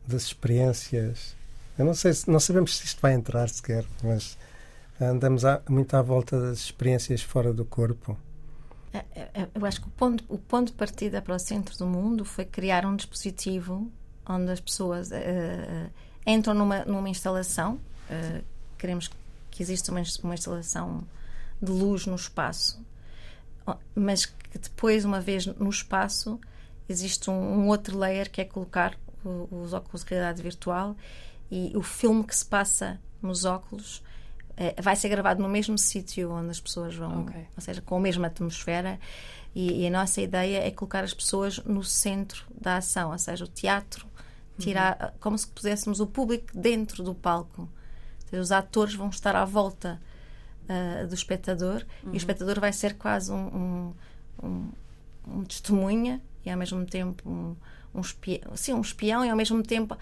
[0.07, 1.35] das experiências.
[1.77, 4.37] Eu não sei se, não sabemos se isto vai entrar sequer, mas
[4.99, 8.17] andamos à- muito à volta das experiências fora do corpo.
[8.91, 11.77] É, é, é, Eu acho que o ponto, o ponto de partida para o centro
[11.77, 13.89] do mundo foi criar um dispositivo
[14.27, 15.89] onde as pessoas eh,
[16.27, 17.79] entram numa, numa instalação.
[18.09, 18.41] eh,
[18.77, 19.09] queremos
[19.51, 21.03] que exista uma, uma instalação
[21.61, 22.81] de luz no espaço,
[23.65, 26.39] ó, mas que depois, uma vez no espaço,
[26.87, 30.95] existe um, um outro layer que é colocar o- os óculos de realidade virtual
[31.51, 34.01] e o filme que se passa nos óculos
[34.57, 37.35] eh, vai ser gravado no mesmo sítio onde as pessoas vão, Ok.
[37.55, 38.99] ou seja, com a mesma atmosfera.
[39.55, 43.45] E, e a nossa ideia é colocar as pessoas no centro da ação, ou seja,
[43.45, 44.05] o teatro,
[44.57, 47.69] tirar como se puséssemos o público dentro do palco.
[48.29, 49.99] Seja, os atores vão estar à volta
[50.67, 53.93] ah, do espectador e o espectador vai ser quase um, um,
[54.43, 54.69] um,
[55.27, 57.55] um testemunha e ao mesmo tempo um,
[57.93, 59.97] um espião, sim, um espião e ao mesmo tempo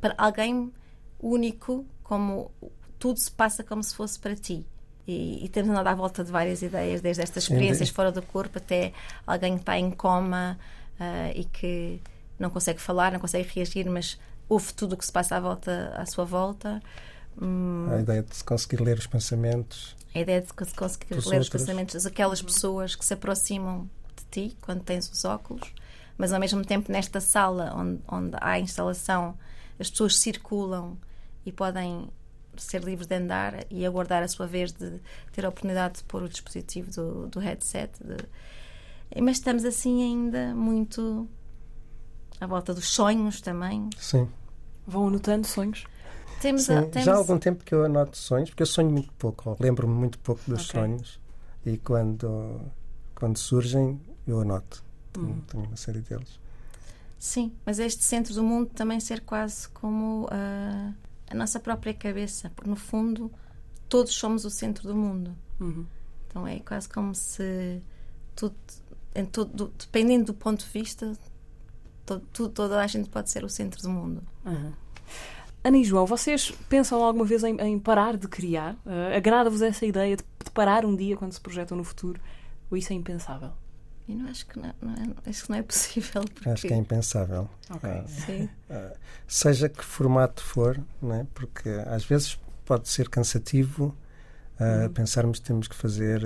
[0.00, 0.72] para alguém
[1.20, 2.50] único, como
[2.98, 4.64] tudo se passa como se fosse para ti.
[5.06, 8.12] E, e temos andado à volta de várias ideias, desde estas Sim, experiências de- fora
[8.12, 8.92] do corpo até
[9.26, 10.58] alguém que está em coma
[10.98, 12.00] ah, e que
[12.38, 14.18] não consegue falar, não consegue reagir, mas
[14.48, 16.82] ouve tudo o que se passa à, volta, à sua volta.
[17.40, 19.96] Hum, A ideia de se conseguir ler os pensamentos.
[20.14, 24.56] A ideia de conseguir Dos ler os pensamentos daquelas pessoas que se aproximam de ti
[24.60, 25.72] quando tens os óculos,
[26.18, 29.36] mas ao mesmo tempo nesta sala onde, onde há a instalação,
[29.78, 30.96] as pessoas circulam
[31.46, 32.08] e podem
[32.56, 35.00] ser livres de andar e aguardar a sua vez de
[35.32, 37.90] ter a oportunidade de pôr o dispositivo do, do headset.
[38.04, 41.28] de- Mas estamos assim ainda muito
[42.40, 43.88] à volta dos sonhos também.
[43.96, 44.28] Sim.
[44.86, 45.84] Vão anotando sonhos?
[46.40, 48.90] Temos, Sim, a- temos Já há algum tempo que eu anoto sonhos, porque eu sonho
[48.90, 50.80] muito pouco, ou lembro-me muito pouco dos Ok.
[50.80, 51.20] sonhos
[51.66, 52.60] e quando,
[53.14, 54.82] quando surgem eu anoto.
[55.12, 55.40] Tenho, Uhum.
[55.42, 56.38] tenho uma série deles.
[57.18, 60.92] Sim, mas este centro do mundo também ser quase como ah,
[61.28, 63.30] a nossa própria cabeça, porque no fundo
[63.88, 65.34] todos somos o centro do mundo.
[65.60, 65.84] Uhum.
[66.28, 67.82] Então é quase como se
[68.34, 68.54] tudo,
[69.14, 71.12] em todo, dependendo do ponto de vista,
[72.06, 74.22] todo, tudo- toda a gente pode ser o centro do mundo.
[74.46, 74.72] Uhum.
[75.62, 78.74] Ana e João, vocês pensam alguma vez em, em parar de criar?
[78.86, 82.20] Uh, Agrada-vos essa ideia de, de parar um dia quando se projetam no futuro?
[82.70, 83.50] Ou isso é impensável?
[84.08, 86.22] E não acho que não, não é, acho que não é possível.
[86.34, 87.48] Porque, Acho que é impensável.
[87.68, 87.90] Ok.
[87.90, 88.48] Ah, Sim.
[89.28, 91.26] seja que formato for, não é?
[91.34, 93.94] porque às vezes pode ser cansativo
[94.58, 94.92] ah, Uhum.
[94.94, 96.22] pensarmos que temos que fazer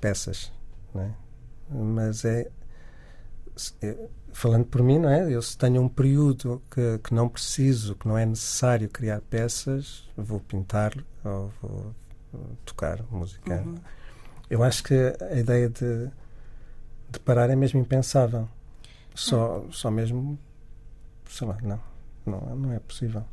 [0.00, 0.52] peças,
[0.94, 1.10] não é?
[1.70, 2.48] mas é,
[3.56, 5.30] se- é- falando por mim, não é?
[5.32, 10.08] Eu se tenho um período que, que não preciso, que não é necessário criar peças,
[10.16, 10.92] vou pintar
[11.24, 11.94] ou vou
[12.34, 13.62] uh, tocar música.
[13.62, 13.74] Uhum.
[14.50, 14.94] Eu acho que
[15.30, 16.08] a ideia de,
[17.10, 18.48] de parar é mesmo impensável.
[19.14, 20.38] Só, só mesmo,
[21.28, 21.80] sei lá, não,
[22.24, 23.24] não, não é possível.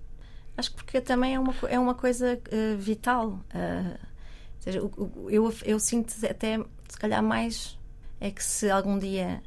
[0.57, 3.39] Acho que porque também é uma, é uma coisa eh, vital.
[3.53, 3.97] eh,
[4.57, 6.57] ou seja, o- eu, eu sinto até,
[6.89, 7.77] se calhar, mais
[8.19, 9.41] é que se algum dia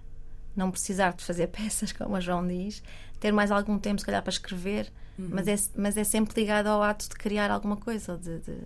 [0.57, 2.82] não precisar de fazer peças, como a João diz,
[3.20, 6.82] ter mais algum tempo, se calhar, para escrever, mas, é, mas é sempre ligado ao
[6.82, 8.16] ato de criar alguma coisa.
[8.16, 8.62] De, de-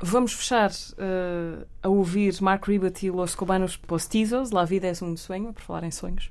[0.00, 5.16] Vamos fechar uh, a ouvir Mark Ribot e Los Cubanos Postizos, La Vida es un
[5.16, 6.30] Sueño, por falar em sonhos.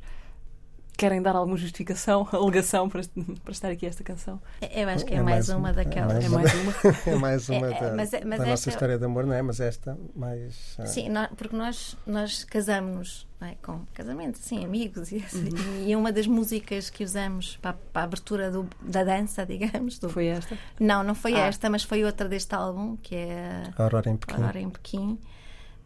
[0.97, 3.03] Querem dar alguma justificação, alegação para,
[3.43, 4.41] para estar aqui esta canção?
[4.59, 6.25] eu acho que é, É mais, mais uma um- é daquelas.
[6.25, 6.73] É mais uma?
[7.05, 9.25] É mais uma É, é, da, mas é- mas da nossa esta- história de amor,
[9.27, 9.41] não é?
[9.43, 10.75] Mas esta mais.
[10.79, 13.55] ah, Sim, nó- porque nós, nós casamos não é?
[13.61, 15.11] com casamento, sim, amigos.
[15.11, 15.49] E, assim,
[15.85, 19.99] e uma das músicas que usamos para, para a abertura do- da dança, digamos.
[19.99, 20.57] do- Foi esta?
[20.79, 21.45] Não, não foi Ah.
[21.45, 24.33] esta, mas foi outra deste álbum, que é A Aurora em Pequim.
[24.35, 25.19] Aurora em Pequim,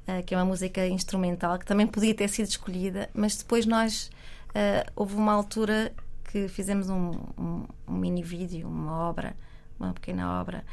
[0.08, 4.10] eh, que é uma música instrumental que também podia ter sido escolhida, mas depois nós
[4.54, 5.94] eh, houve uma altura
[6.32, 9.36] que fizemos um, um, um mini vídeo, uma obra,
[9.80, 10.64] uma pequena obra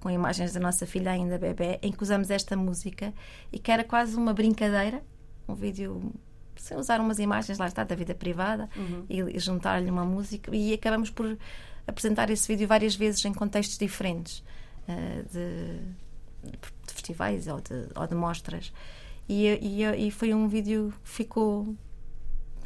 [0.00, 3.12] com imagens da nossa filha ainda bebê, em que usamos esta música
[3.52, 5.02] e que era quase uma brincadeira,
[5.48, 6.12] um vídeo
[6.56, 8.68] sem usar umas imagens, lá está, da vida privada
[9.08, 10.54] e, e juntar-lhe uma música.
[10.54, 11.36] E acabamos por
[11.86, 14.42] apresentar esse vídeo várias vezes em contextos diferentes
[14.88, 18.72] eh, de, de festivais ou de, ou de mostras.
[19.28, 21.74] E, e, e foi um vídeo que ficou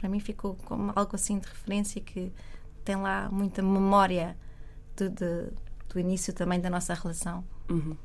[0.00, 2.32] para mim ficou como algo assim de referência que
[2.84, 4.36] tem lá muita memória
[4.96, 5.48] de, de-
[5.88, 7.96] do início também da nossa relação Uhum.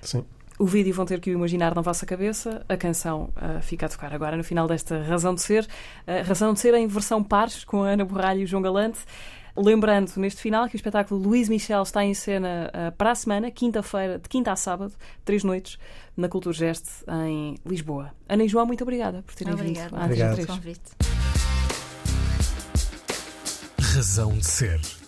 [0.00, 0.24] Sim.
[0.58, 2.64] O vídeo vão ter que o imaginar na vossa cabeça.
[2.68, 5.64] A canção uh, fica a tocar agora no final desta Razão de Ser.
[6.06, 8.98] Uh, Razão de Ser em versão pares, com a Ana Borralho e o João Galante.
[9.56, 13.50] Lembrando neste final que o espetáculo Luís Michel está em cena uh, para a semana,
[13.50, 14.92] quinta-feira, de quinta a sábado,
[15.24, 15.78] três noites,
[16.16, 16.90] na Cultura Geste,
[17.26, 18.12] em Lisboa.
[18.28, 19.88] Ana e João, muito obrigada por terem obrigada.
[19.90, 20.04] vindo.
[20.04, 21.09] Obrigada pelo convite.
[24.00, 24.99] Razão de Ser